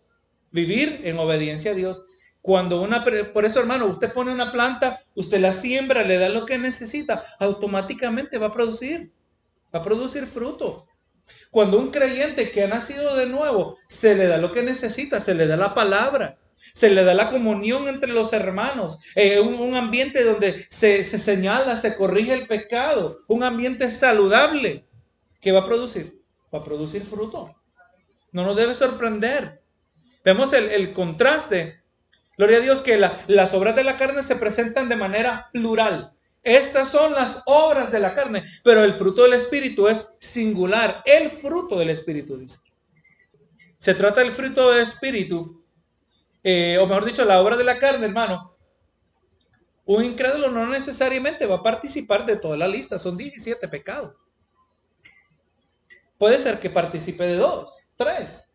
[0.51, 2.05] vivir en obediencia a Dios,
[2.43, 6.47] cuando una, por eso hermano, usted pone una planta, usted la siembra, le da lo
[6.47, 9.13] que necesita, automáticamente va a producir,
[9.75, 10.87] va a producir fruto.
[11.51, 15.35] Cuando un creyente que ha nacido de nuevo, se le da lo que necesita, se
[15.35, 20.25] le da la palabra, se le da la comunión entre los hermanos, eh, un, ambiente
[20.25, 24.87] donde se, se señala, se corrige el pecado, un ambiente saludable
[25.41, 26.23] que va a producir,
[26.55, 27.49] va a producir fruto.
[28.33, 29.63] No nos debe sorprender.
[30.25, 31.80] Vemos el, contraste.
[32.41, 36.15] Gloria a Dios que las obras de la carne se presentan de manera plural.
[36.43, 41.03] Estas son las obras de la carne, pero el fruto del Espíritu es singular.
[41.05, 42.61] El fruto del Espíritu, dice.
[43.77, 45.63] Se trata del fruto del Espíritu,
[46.43, 48.55] eh, o mejor dicho, la obra de la carne, hermano.
[49.85, 54.15] Un incrédulo no necesariamente va a participar de toda la lista, son 17 pecados.
[56.17, 58.50] Puede ser que participe de dos, tres,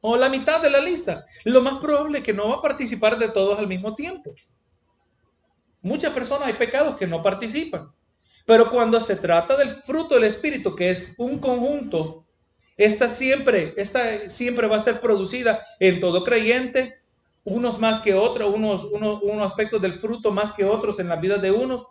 [0.00, 1.24] o la mitad de la lista.
[1.44, 4.34] Lo más probable es que no va a participar de todos al mismo tiempo.
[5.82, 7.92] Muchas personas hay pecados que no participan.
[8.46, 12.24] Pero cuando se trata del fruto del Espíritu, que es un conjunto,
[12.76, 17.02] esta siempre, esta siempre va a ser producida en todo creyente,
[17.44, 21.16] unos más que otros, unos, unos, unos aspectos del fruto más que otros en la
[21.16, 21.88] vida de unos.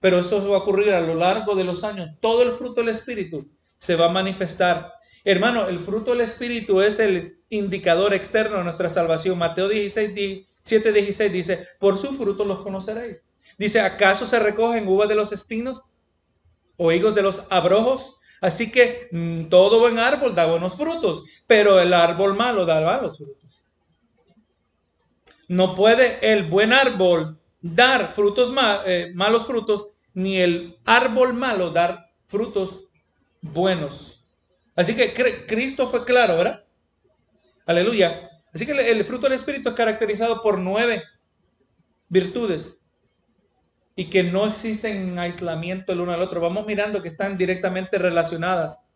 [0.00, 2.10] Pero eso va a ocurrir a lo largo de los años.
[2.20, 3.48] Todo el fruto del Espíritu
[3.78, 4.92] se va a manifestar.
[5.28, 9.36] Hermano, el fruto del Espíritu es el indicador externo de nuestra salvación.
[9.36, 10.14] Mateo 16,
[10.64, 13.30] 7:16 dice, por su fruto los conoceréis.
[13.58, 15.90] Dice, ¿acaso se recogen uvas de los espinos
[16.78, 18.16] o higos de los abrojos?
[18.40, 23.18] Así que mm, todo buen árbol da buenos frutos, pero el árbol malo da malos
[23.18, 23.66] frutos.
[25.46, 28.50] No puede el buen árbol dar frutos
[28.86, 32.84] eh, malos frutos, ni el árbol malo dar frutos
[33.42, 34.17] buenos.
[34.78, 35.12] Así que
[35.48, 36.64] Cristo fue claro, ¿verdad?
[37.66, 38.30] Aleluya.
[38.54, 41.02] Así que el fruto del Espíritu es caracterizado por nueve
[42.08, 42.80] virtudes
[43.96, 46.40] y que no existen en aislamiento el uno al otro.
[46.40, 48.88] Vamos mirando que están directamente relacionadas.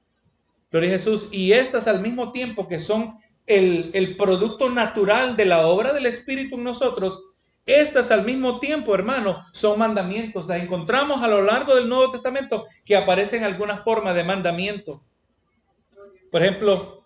[0.70, 1.30] Gloria a Jesús.
[1.32, 3.16] Y estas al mismo tiempo que son
[3.46, 7.24] el, producto natural de la obra del Espíritu en nosotros,
[7.66, 10.46] estas al mismo tiempo, hermano, son mandamientos.
[10.46, 15.02] Las encontramos a lo largo del Nuevo Testamento que aparecen alguna forma de mandamiento.
[16.32, 17.04] Por ejemplo,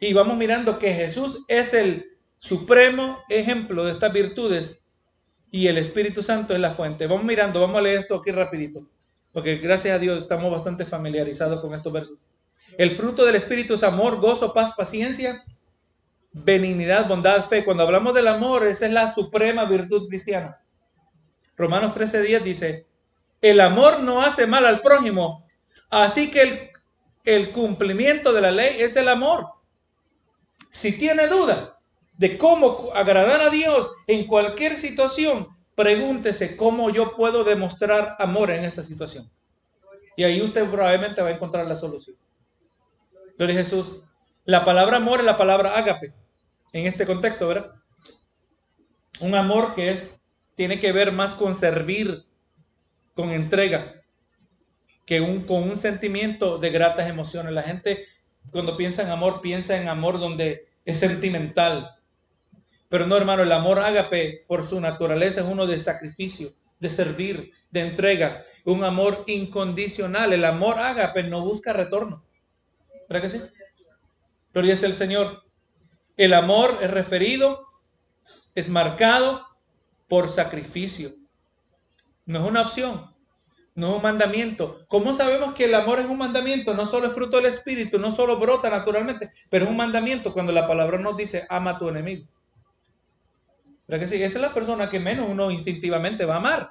[0.00, 4.86] y vamos mirando que Jesús es el supremo ejemplo de estas virtudes
[5.50, 7.08] y el Espíritu Santo es la fuente.
[7.08, 8.86] Vamos mirando, vamos a leer esto aquí rapidito,
[9.32, 12.18] porque gracias a Dios estamos bastante familiarizados con estos versos.
[12.78, 15.44] El fruto del Espíritu es amor, gozo, paz, paciencia,
[16.30, 17.64] benignidad, bondad, fe.
[17.64, 20.62] Cuando hablamos del amor, esa es la suprema virtud cristiana.
[21.56, 22.86] Romanos 13:10 dice,
[23.42, 25.44] el amor no hace mal al prójimo,
[25.90, 26.69] así que el,
[27.34, 29.46] el cumplimiento de la ley es el amor.
[30.70, 31.78] Si tiene duda
[32.16, 38.64] de cómo agradar a Dios en cualquier situación, pregúntese cómo yo puedo demostrar amor en
[38.64, 39.30] esa situación.
[40.16, 42.16] Y ahí usted probablemente va a encontrar la solución.
[43.38, 44.02] Gloria a Jesús.
[44.44, 46.12] La palabra amor es la palabra ágape
[46.72, 47.72] en este contexto, ¿verdad?
[49.20, 52.26] Un amor que es, tiene que ver más con servir,
[53.14, 53.99] con entrega,
[55.10, 57.52] que un, con un sentimiento de gratas emociones.
[57.52, 58.06] La gente
[58.52, 61.98] cuando piensa en amor, piensa en amor donde es sentimental.
[62.88, 67.52] Pero no, hermano, el amor ágape por su naturaleza es uno de sacrificio, de servir,
[67.72, 70.32] de entrega, un amor incondicional.
[70.32, 72.24] El amor ágape no busca retorno.
[73.08, 73.42] ¿Verdad que sí?
[74.54, 75.42] Gloria es el Señor.
[76.16, 77.66] El amor es referido,
[78.54, 79.44] es marcado
[80.06, 81.10] por sacrificio.
[82.26, 83.10] No es una opción
[83.74, 84.76] no un mandamiento.
[84.88, 86.74] ¿Cómo sabemos que el amor es un mandamiento?
[86.74, 90.52] No solo es fruto del Espíritu, no solo brota naturalmente, pero es un mandamiento cuando
[90.52, 92.26] la palabra nos dice, ama a tu enemigo.
[93.86, 94.22] ¿Verdad que sí?
[94.22, 96.70] Esa es la persona que menos uno instintivamente va a amar.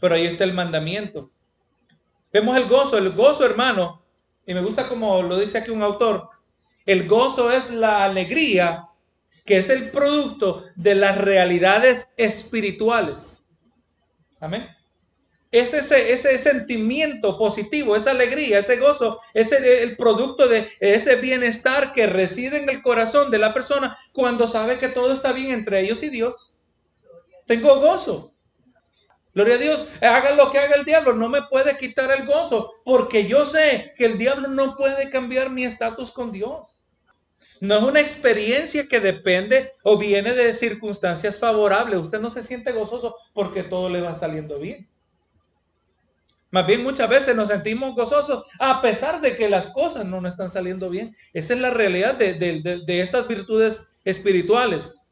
[0.00, 1.30] Pero ahí está el mandamiento.
[2.32, 4.02] Vemos el gozo, el gozo, hermano,
[4.46, 6.30] y me gusta como lo dice aquí un autor,
[6.86, 8.86] el gozo es la alegría
[9.44, 13.50] que es el producto de las realidades espirituales.
[14.38, 14.68] Amén.
[15.52, 21.92] Es ese, ese sentimiento positivo, esa alegría, ese gozo, es el producto de ese bienestar
[21.92, 25.80] que reside en el corazón de la persona cuando sabe que todo está bien entre
[25.80, 26.54] ellos y Dios.
[27.46, 28.32] Tengo gozo.
[29.34, 32.72] Gloria a Dios, haga lo que haga el diablo, no me puede quitar el gozo,
[32.84, 36.80] porque yo sé que el diablo no puede cambiar mi estatus con Dios.
[37.60, 42.00] No es una experiencia que depende o viene de circunstancias favorables.
[42.00, 44.89] Usted no se siente gozoso porque todo le va saliendo bien.
[46.50, 50.32] Más bien muchas veces nos sentimos gozosos a pesar de que las cosas no nos
[50.32, 51.14] están saliendo bien.
[51.32, 55.08] Esa es la realidad de, estas virtudes espirituales.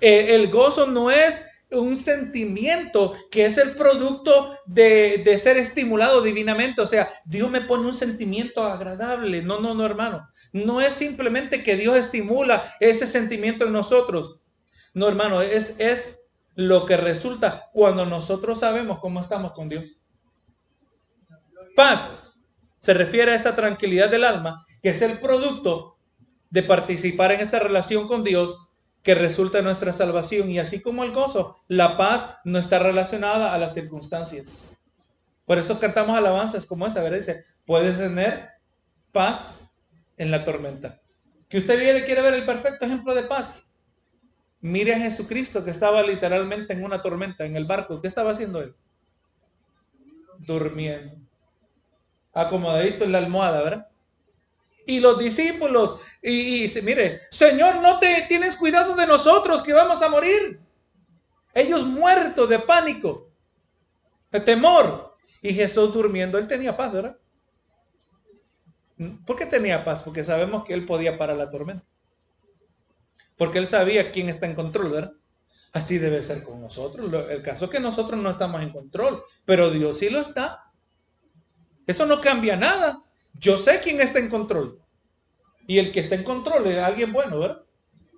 [0.00, 6.80] Eh, el gozo no es un sentimiento que es el producto de, ser estimulado divinamente.
[6.80, 9.42] O sea, Dios me pone un sentimiento agradable.
[9.42, 10.28] No, no, no, hermano.
[10.52, 14.40] No es simplemente que Dios estimula ese sentimiento en nosotros.
[14.94, 16.22] No, hermano, es, es
[16.54, 19.84] lo que resulta cuando nosotros sabemos cómo estamos con Dios.
[21.76, 22.40] Paz
[22.80, 25.98] se refiere a esa tranquilidad del alma, que es el producto
[26.50, 28.56] de participar en esta relación con Dios
[29.02, 30.50] que resulta nuestra salvación.
[30.50, 34.84] Y así como el gozo, la paz no está relacionada a las circunstancias.
[35.44, 37.18] Por eso cantamos alabanzas como esa, ¿verdad?
[37.18, 38.48] Dice, puedes tener
[39.12, 39.78] paz
[40.16, 41.00] en la tormenta.
[41.48, 43.78] Que usted viene, quiere ver el perfecto ejemplo de paz.
[44.60, 48.00] Mire a Jesucristo que estaba literalmente en una tormenta, en el barco.
[48.00, 48.74] ¿Qué estaba haciendo él?
[50.38, 51.25] Durmiendo.
[52.36, 53.88] Acomodadito en la almohada, ¿verdad?
[54.86, 56.00] y los discípulos.
[56.22, 60.60] Y, dice, mire, Señor, no te tienes cuidado de nosotros que vamos a morir.
[61.52, 63.28] Ellos muertos de pánico,
[64.30, 65.12] de temor.
[65.42, 67.18] Y Jesús durmiendo, él tenía paz, ¿verdad?
[69.26, 70.02] ¿Por qué tenía paz?
[70.02, 71.84] Porque sabemos que él podía parar la tormenta.
[73.36, 75.12] Porque él sabía quién está en control, ¿verdad?
[75.72, 77.12] Así debe ser con nosotros.
[77.28, 80.65] El caso es que nosotros no estamos en control, pero Dios sí lo está.
[81.86, 82.98] Eso no cambia nada.
[83.34, 84.80] Yo sé quién está en control.
[85.66, 87.62] Y el que está en control es alguien bueno, ¿verdad?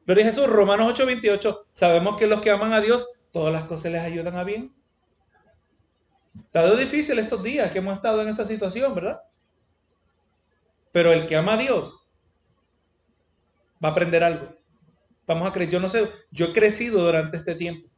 [0.07, 4.03] Pero Jesús, Romanos 8:28, sabemos que los que aman a Dios, todas las cosas les
[4.03, 4.75] ayudan a bien.
[6.47, 9.21] Está difícil estos días que hemos estado en esta situación, ¿verdad?
[10.93, 12.09] Pero el que ama a Dios
[13.85, 14.57] va a aprender algo.
[15.27, 17.91] Vamos a creer, yo no sé, yo he crecido durante este tiempo.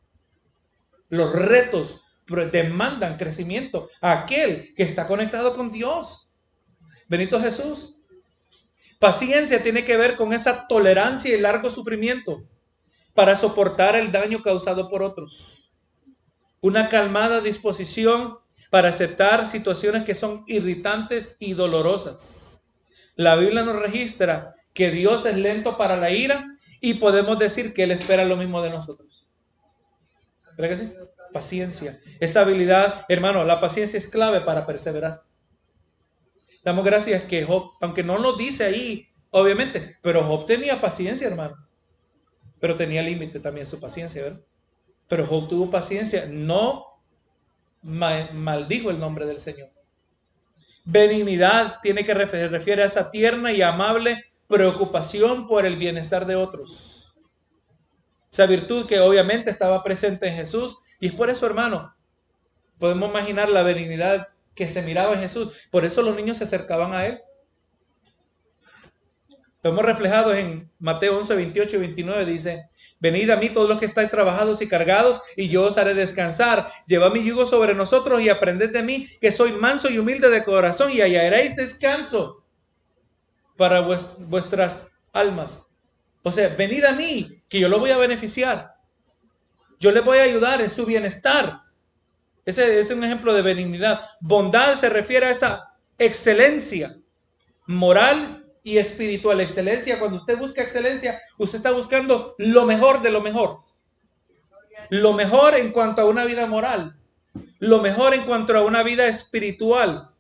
[1.09, 2.10] Los retos
[2.51, 6.31] demandan crecimiento a aquel que está conectado con Dios.
[7.09, 8.03] Benito Jesús.
[8.99, 12.45] Paciencia tiene que ver con esa tolerancia y largo sufrimiento
[13.15, 15.73] para soportar el daño causado por otros.
[16.61, 18.39] Una calmada disposición
[18.71, 22.69] para aceptar situaciones que son irritantes y dolorosas.
[23.17, 26.47] La Biblia nos registra que Dios es lento para la ira
[26.81, 29.30] y podemos decir que Él espera lo mismo de nosotros.
[30.61, 30.93] ¿Verdad que sí?
[31.33, 31.99] Paciencia.
[32.21, 35.23] Esa habilidad, hermano, la paciencia es clave para perseverar.
[36.63, 41.55] Damos gracias que Job, aunque no lo dice ahí, obviamente, pero Job tenía paciencia, hermano.
[42.61, 44.41] Pero tenía límite también su paciencia, ¿verdad?
[45.09, 46.85] Pero Job tuvo paciencia, no
[47.83, 49.71] maldijo el nombre del Señor.
[50.85, 57.00] Benignidad tiene que refiere a esa tierna y amable preocupación por el bienestar de otros.
[58.31, 61.95] Esa virtud que obviamente estaba presente en Jesús y es por eso, hermano,
[62.79, 65.69] podemos imaginar la benignidad que se miraba en Jesús.
[65.71, 67.21] Por eso los niños se acercaban a él.
[69.63, 72.25] Lo hemos reflejado en Mateo 11, 28 y 29.
[72.27, 72.67] Dice,
[73.01, 76.71] venid a mí todos los que estáis trabajados y cargados, y yo os haré descansar.
[76.87, 80.45] Llevad mi yugo sobre nosotros y aprended de mí, que soy manso y humilde de
[80.45, 82.45] corazón, y hallaréis descanso
[83.57, 85.75] para vuestras almas.
[86.23, 88.77] O sea, venid a mí, que yo lo voy a beneficiar.
[89.79, 91.63] Yo le voy a ayudar en su bienestar.
[92.47, 94.01] Ese, es un ejemplo de benignidad.
[94.21, 96.97] Bondad se refiere a esa excelencia
[97.67, 99.41] moral y espiritual.
[99.41, 103.61] Excelencia, cuando usted busca excelencia, usted está buscando lo mejor de lo mejor.
[104.89, 106.95] Lo mejor en cuanto a una vida moral.
[107.59, 110.11] Lo mejor en cuanto a una vida espiritual.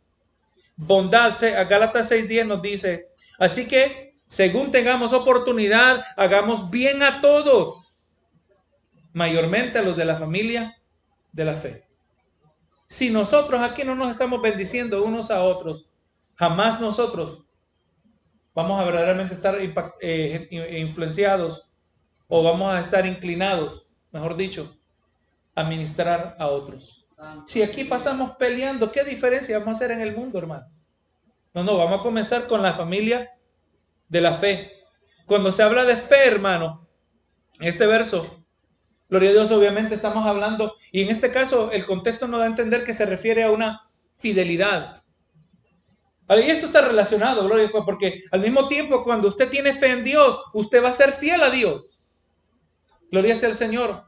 [0.74, 1.32] Bondad,
[1.68, 8.04] Gálatas 6.10 nos dice, así que según tengamos oportunidad, hagamos bien a todos,
[9.12, 10.76] mayormente a los de la familia
[11.32, 11.84] de la fe.
[12.86, 15.90] Si nosotros aquí no nos estamos bendiciendo unos a otros,
[16.36, 17.44] jamás nosotros
[18.54, 19.58] vamos a verdaderamente estar
[20.00, 21.72] eh, influenciados
[22.28, 24.78] o vamos a estar inclinados mejor dicho,
[25.56, 27.04] administrar a otros.
[27.46, 30.68] Si aquí pasamos peleando, ¿qué diferencia vamos a hacer en el mundo, hermano?
[31.52, 33.28] No, no, vamos a comenzar con la familia
[34.10, 34.84] de la fe.
[35.24, 36.86] Cuando se habla de fe, hermano,
[37.58, 38.44] en este verso,
[39.08, 42.48] gloria a Dios, obviamente estamos hablando, y en este caso el contexto nos da a
[42.50, 44.94] entender que se refiere a una fidelidad.
[46.28, 50.04] Y esto está relacionado, gloria Dios, porque al mismo tiempo cuando usted tiene fe en
[50.04, 52.12] Dios, usted va a ser fiel a Dios.
[53.10, 54.04] Gloria sea al Señor.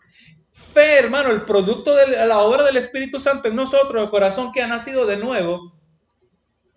[0.52, 4.62] Fe, hermano, el producto de la obra del Espíritu Santo en nosotros, el corazón que
[4.62, 5.72] ha nacido de nuevo.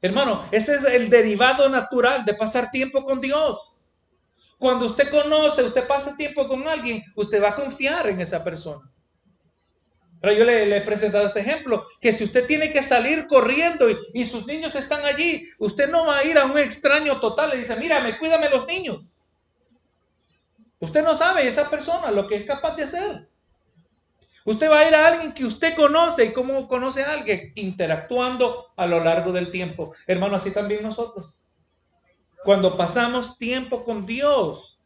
[0.02, 3.74] Hermano, ese es el derivado natural de pasar tiempo con Dios.
[4.58, 8.90] Cuando usted conoce, usted pasa tiempo con alguien, usted va a confiar en esa persona.
[10.22, 14.26] Pero yo le, he presentado este ejemplo, que si usted tiene que salir corriendo y,
[14.26, 17.76] sus niños están allí, usted no va a ir a un extraño total y dice,
[17.76, 19.18] mírame, cuídame los niños.
[20.80, 23.30] Usted no sabe esa persona lo que es capaz de hacer.
[24.46, 28.68] Usted va a ir a alguien que usted conoce y cómo conoce a alguien, interactuando
[28.78, 29.94] a lo largo del tiempo.
[30.06, 31.40] Hermano, así también nosotros.
[32.44, 34.80] Cuando pasamos tiempo con Dios,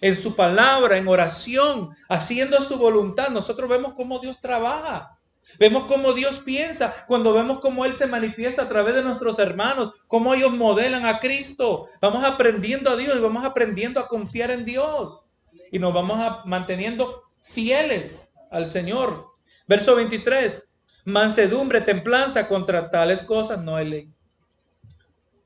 [0.00, 5.18] en su palabra, en oración, haciendo su voluntad, nosotros vemos cómo Dios trabaja.
[5.58, 10.04] Vemos cómo Dios piensa, cuando vemos cómo Él se manifiesta a través de nuestros hermanos,
[10.06, 11.86] cómo ellos modelan a Cristo.
[12.00, 15.26] Vamos aprendiendo a Dios y vamos aprendiendo a confiar en Dios.
[15.72, 19.30] Y nos vamos a manteniendo fieles al Señor.
[19.66, 20.72] Verso 23,
[21.04, 24.14] mansedumbre, templanza, contra tales cosas no hay ley.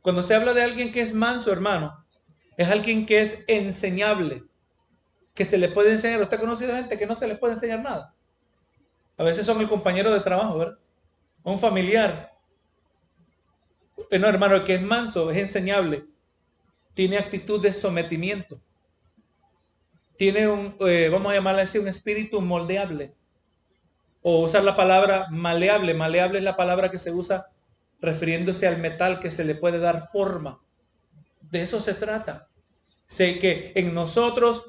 [0.00, 2.04] Cuando se habla de alguien que es manso, hermano,
[2.56, 4.44] es alguien que es enseñable,
[5.34, 6.20] que se le puede enseñar.
[6.20, 8.14] ¿Usted ha conocido gente que no se le puede enseñar nada?
[9.16, 10.78] A veces son el compañero de trabajo, ¿verdad?
[11.42, 12.32] Un familiar.
[14.10, 16.06] Eh, no, hermano, el que es manso es enseñable.
[16.94, 18.60] Tiene actitud de sometimiento
[20.16, 23.14] tiene un, eh, vamos a llamarle así, un espíritu moldeable.
[24.22, 25.94] O usar la palabra maleable.
[25.94, 27.50] Maleable es la palabra que se usa
[28.00, 30.60] refiriéndose al metal que se le puede dar forma.
[31.50, 32.48] De eso se trata.
[33.06, 34.64] Sé que en nosotros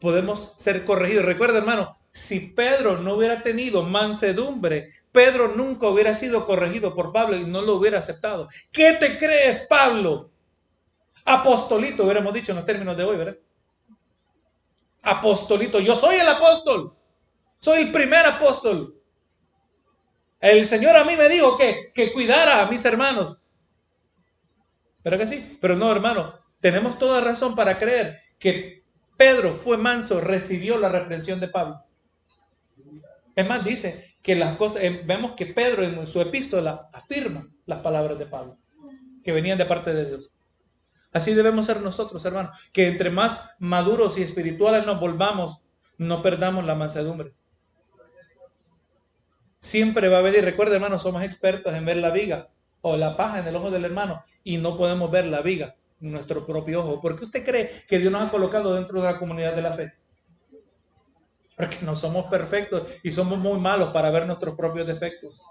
[0.00, 1.24] podemos ser corregidos.
[1.24, 7.36] Recuerda, hermano, si Pedro no hubiera tenido mansedumbre, Pedro nunca hubiera sido corregido por Pablo
[7.36, 8.48] y no lo hubiera aceptado.
[8.72, 10.30] ¿Qué te crees, Pablo?
[11.24, 13.36] Apostolito, hubiéramos dicho en los términos de hoy, ¿verdad?
[15.06, 15.80] Apostolito.
[15.80, 16.96] Yo soy el apóstol.
[17.60, 19.00] Soy el primer apóstol.
[20.40, 23.48] El Señor a mí me dijo que, que cuidara a mis hermanos.
[25.02, 25.58] ¿Pero que sí?
[25.60, 26.38] Pero no, hermano.
[26.60, 28.84] Tenemos toda razón para creer que
[29.16, 31.82] Pedro fue manso, recibió la reprensión de Pablo.
[33.34, 37.80] Es más, dice que las cosas, eh, vemos que Pedro en su epístola afirma las
[37.80, 38.58] palabras de Pablo,
[39.22, 40.38] que venían de parte de Dios.
[41.16, 45.62] Así debemos ser nosotros, hermanos, que entre más maduros y espirituales nos volvamos,
[45.96, 47.32] no perdamos la mansedumbre.
[49.58, 52.50] Siempre va a venir, recuerda hermano, somos expertos en ver la viga
[52.82, 56.12] o la paja en el ojo del hermano y no podemos ver la viga en
[56.12, 57.00] nuestro propio ojo.
[57.00, 59.72] ¿Por qué usted cree que Dios nos ha colocado dentro de la comunidad de la
[59.72, 59.94] fe?
[61.56, 65.42] Porque no somos perfectos y somos muy malos para ver nuestros propios defectos.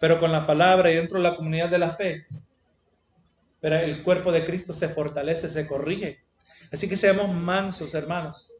[0.00, 2.26] Pero con la palabra y dentro de la comunidad de la fe,
[3.62, 6.18] pero el cuerpo de Cristo se fortalece, se corrige.
[6.72, 8.52] Así que seamos mansos, hermanos.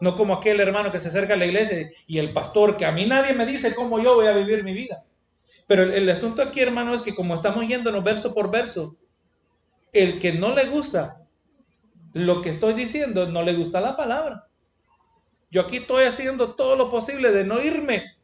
[0.00, 2.92] No como aquel hermano que se acerca a la iglesia y el pastor, que a
[2.92, 5.04] mí nadie me dice cómo yo voy a vivir mi vida.
[5.66, 8.96] Pero el, asunto aquí, hermano, es que como estamos yéndonos verso por verso,
[9.92, 11.20] el que no le gusta
[12.14, 14.46] lo que estoy diciendo, no le gusta la palabra.
[15.50, 18.15] Yo aquí estoy haciendo todo lo posible de no irme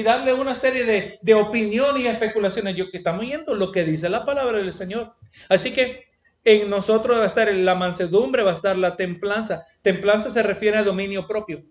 [0.00, 2.74] y darle una serie de, de opiniones y especulaciones.
[2.74, 5.14] Yo que estamos yendo lo que dice la palabra del Señor.
[5.50, 6.08] Así que
[6.44, 9.64] en nosotros va a estar la mansedumbre, va a estar la templanza.
[9.82, 11.62] Templanza se refiere a dominio propio.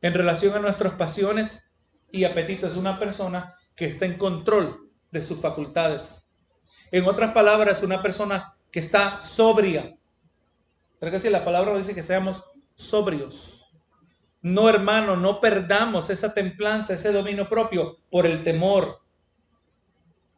[0.00, 1.72] En relación a nuestras pasiones
[2.10, 6.34] y apetitos, una persona que está en control de sus facultades.
[6.92, 9.98] En otras palabras, una persona que está sobria.
[10.98, 12.42] Pero que si la palabra dice que seamos
[12.74, 13.55] sobrios.
[14.46, 19.00] No, hermano, no perdamos esa templanza, ese dominio propio por el temor.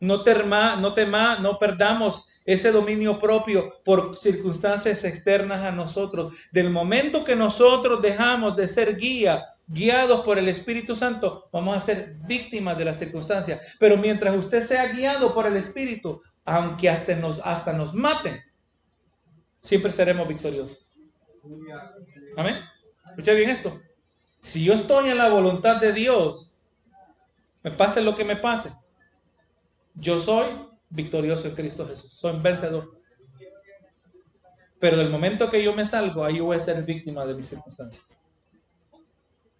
[0.00, 6.32] No, terma, no, tema, no perdamos ese dominio propio por circunstancias externas a nosotros.
[6.52, 11.80] Del momento que nosotros dejamos de ser guía, guiados por el Espíritu Santo, vamos a
[11.80, 13.76] ser víctimas de las circunstancias.
[13.78, 18.42] Pero mientras usted sea guiado por el Espíritu, aunque hasta nos, hasta nos maten,
[19.60, 21.02] siempre seremos victoriosos.
[22.38, 22.56] Amén.
[23.10, 23.78] Escucha bien esto.
[24.40, 26.52] Si yo estoy en la voluntad de Dios,
[27.62, 28.72] me pase lo que me pase,
[29.94, 30.46] yo soy
[30.90, 32.96] victorioso en Cristo Jesús, soy vencedor.
[34.78, 38.22] pero del momento que yo me salgo, ahí voy a ser víctima de mis circunstancias.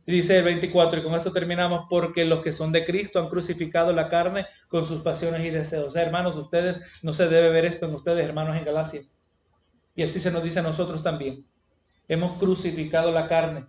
[0.08, 3.28] Y dice el 24, y con esto terminamos, porque los que son de Cristo han
[3.28, 5.88] crucificado la carne con sus pasiones y deseos.
[5.88, 9.02] O sea, hermanos, ustedes, no se debe ver esto en ustedes, hermanos en Galacia.
[9.94, 11.46] Y así se nos dice a nosotros también.
[12.08, 13.66] Hemos crucificado la carne.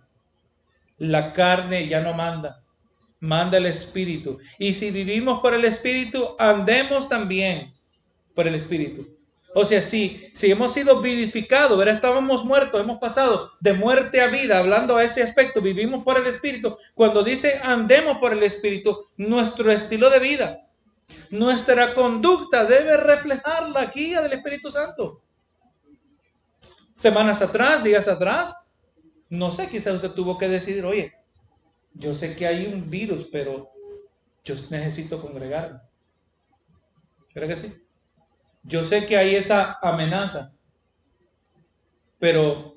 [1.00, 2.62] La carne ya no manda,
[3.20, 4.38] manda el Espíritu.
[4.58, 7.72] Y si vivimos por el Espíritu, andemos también
[8.34, 9.06] por el Espíritu.
[9.54, 11.94] O sea, si, si hemos sido vivificados, ¿verdad?
[11.94, 16.26] estábamos muertos, hemos pasado de muerte a vida, hablando a ese aspecto, vivimos por el
[16.26, 16.76] Espíritu.
[16.94, 20.66] Cuando dice andemos por el Espíritu, nuestro estilo de vida,
[21.30, 25.22] nuestra conducta debe reflejar la guía del Espíritu Santo.
[26.94, 28.66] Semanas atrás, días atrás,
[29.30, 31.14] no sé, quizás usted tuvo que decidir, oye,
[31.94, 33.70] yo sé que hay un virus, pero
[34.44, 35.80] yo necesito congregarme.
[37.32, 37.72] ¿Cree que sí?
[38.64, 40.52] Yo sé que hay esa amenaza,
[42.18, 42.76] pero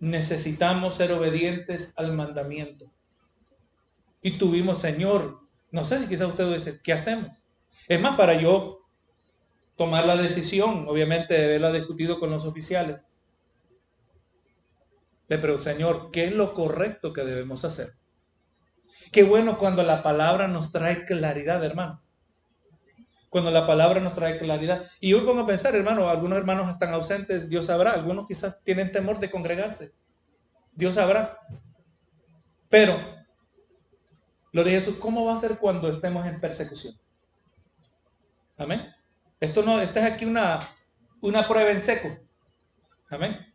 [0.00, 2.90] necesitamos ser obedientes al mandamiento.
[4.22, 7.28] Y tuvimos, Señor, no sé si quizás usted dice, ¿qué hacemos?
[7.86, 8.80] Es más, para yo
[9.76, 13.15] tomar la decisión, obviamente de haberla discutido con los oficiales,
[15.28, 17.88] le pregunto, Señor, ¿qué es lo correcto que debemos hacer?
[19.12, 22.02] Qué bueno cuando la palabra nos trae claridad, hermano
[23.28, 24.88] cuando la palabra nos trae claridad.
[24.98, 28.90] Y hoy pongo a pensar, hermano, algunos hermanos están ausentes, Dios sabrá, algunos quizás tienen
[28.90, 29.92] temor de congregarse,
[30.72, 31.38] Dios sabrá.
[32.70, 32.98] Pero,
[34.56, 36.94] Gloria a Jesús, ¿cómo va a ser cuando estemos en persecución?
[38.56, 38.90] Amén.
[39.38, 40.58] Esto no, esta es aquí una,
[41.20, 42.08] una prueba en seco.
[43.10, 43.45] Amén.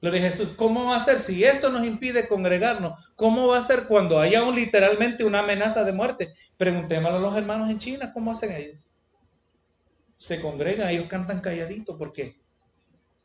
[0.00, 3.14] Gloria a Jesús, ¿cómo va a ser si esto nos impide congregarnos?
[3.16, 6.32] ¿Cómo va a ser cuando haya un, literalmente una amenaza de muerte?
[6.56, 8.90] Preguntémoslo a los hermanos en China, ¿cómo hacen ellos?
[10.18, 12.36] se congregan, ellos cantan calladito, ¿por qué?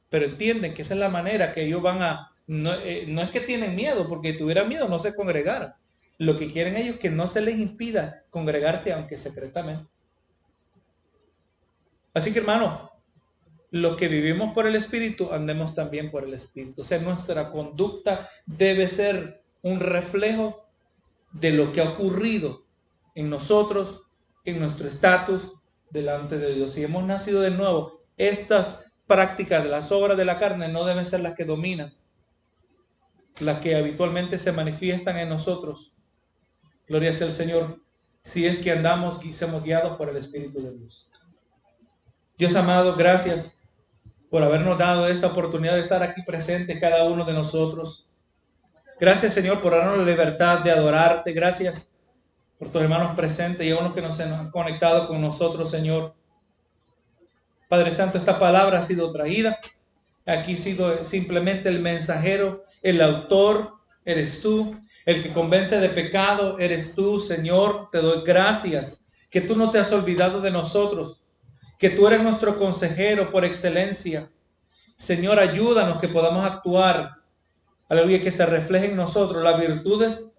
[0.10, 3.42] Pero entienden que esa es la manera que ellos van a, no, eh, es que
[3.42, 5.74] tienen miedo, porque tuvieran miedo no se congregaran.
[6.20, 9.90] Lo que quieren ellos es que no se les impida congregarse, aunque secretamente.
[12.14, 12.92] Así que hermano,
[13.74, 16.84] los que vivimos por el Espíritu, andemos también por el Espíritu.
[16.84, 20.68] O sea, nuestra conducta debe ser un reflejo
[21.32, 22.68] de lo que ha ocurrido
[23.16, 24.04] en nosotros,
[24.46, 25.56] en nuestro estatus,
[25.90, 26.74] delante de Dios.
[26.74, 31.22] Si hemos nacido de nuevo, estas prácticas las obras de la carne no deben ser
[31.22, 31.96] las que dominan,
[33.40, 35.98] las que habitualmente se manifiestan en nosotros.
[36.88, 37.82] Gloria sea el Señor,
[38.22, 41.10] si es que andamos y somos guiados por el Espíritu de Dios.
[42.38, 43.63] Dios amado, gracias
[44.34, 48.10] por habernos dado esta oportunidad de estar aquí presente cada uno de nosotros.
[49.00, 51.34] Gracias, Señor, por darnos la libertad de adorarte.
[51.34, 52.00] Gracias
[52.58, 56.16] por tus hermanos presentes y a unos que nos han conectado con nosotros, Señor.
[57.70, 59.60] Padre Santo, esta palabra ha sido traída.
[60.26, 63.70] Aquí ha sido simplemente el mensajero, el autor,
[64.04, 64.76] eres tú.
[65.06, 67.90] El que convence de pecado, eres tú, Señor.
[67.92, 71.23] Te doy gracias que tú no te has olvidado de nosotros,
[71.84, 74.32] que tú eres nuestro consejero por excelencia.
[74.96, 77.16] Señor, ayúdanos que podamos actuar,
[77.90, 80.32] aleluya, que se reflejen en nosotros las virtudes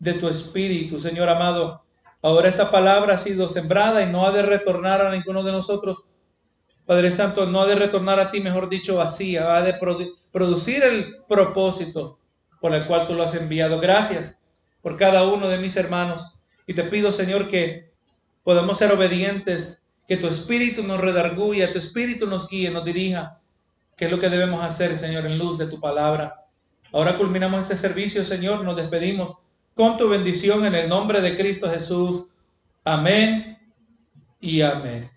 [0.00, 1.84] de tu espíritu, Señor amado.
[2.20, 6.08] Ahora esta palabra ha sido sembrada y no ha de retornar a ninguno de nosotros.
[6.84, 9.74] Padre Santo, no ha de retornar a ti, mejor dicho, vacía, ha de
[10.32, 12.18] producir el propósito
[12.60, 13.78] por el cual tú lo has enviado.
[13.78, 14.48] Gracias
[14.82, 16.34] por cada uno de mis hermanos.
[16.66, 17.92] Y te pido, Señor, que
[18.42, 23.38] podamos ser obedientes, que tu espíritu nos redarguya, tu espíritu nos guíe, nos dirija.
[23.94, 26.40] ¿Qué es lo que debemos hacer, Señor, en luz de tu palabra?
[26.94, 29.36] Ahora culminamos este servicio, Señor, nos despedimos
[29.74, 32.28] con tu bendición en el nombre de Cristo Jesús.
[32.84, 33.58] Amén
[34.40, 35.10] y amén.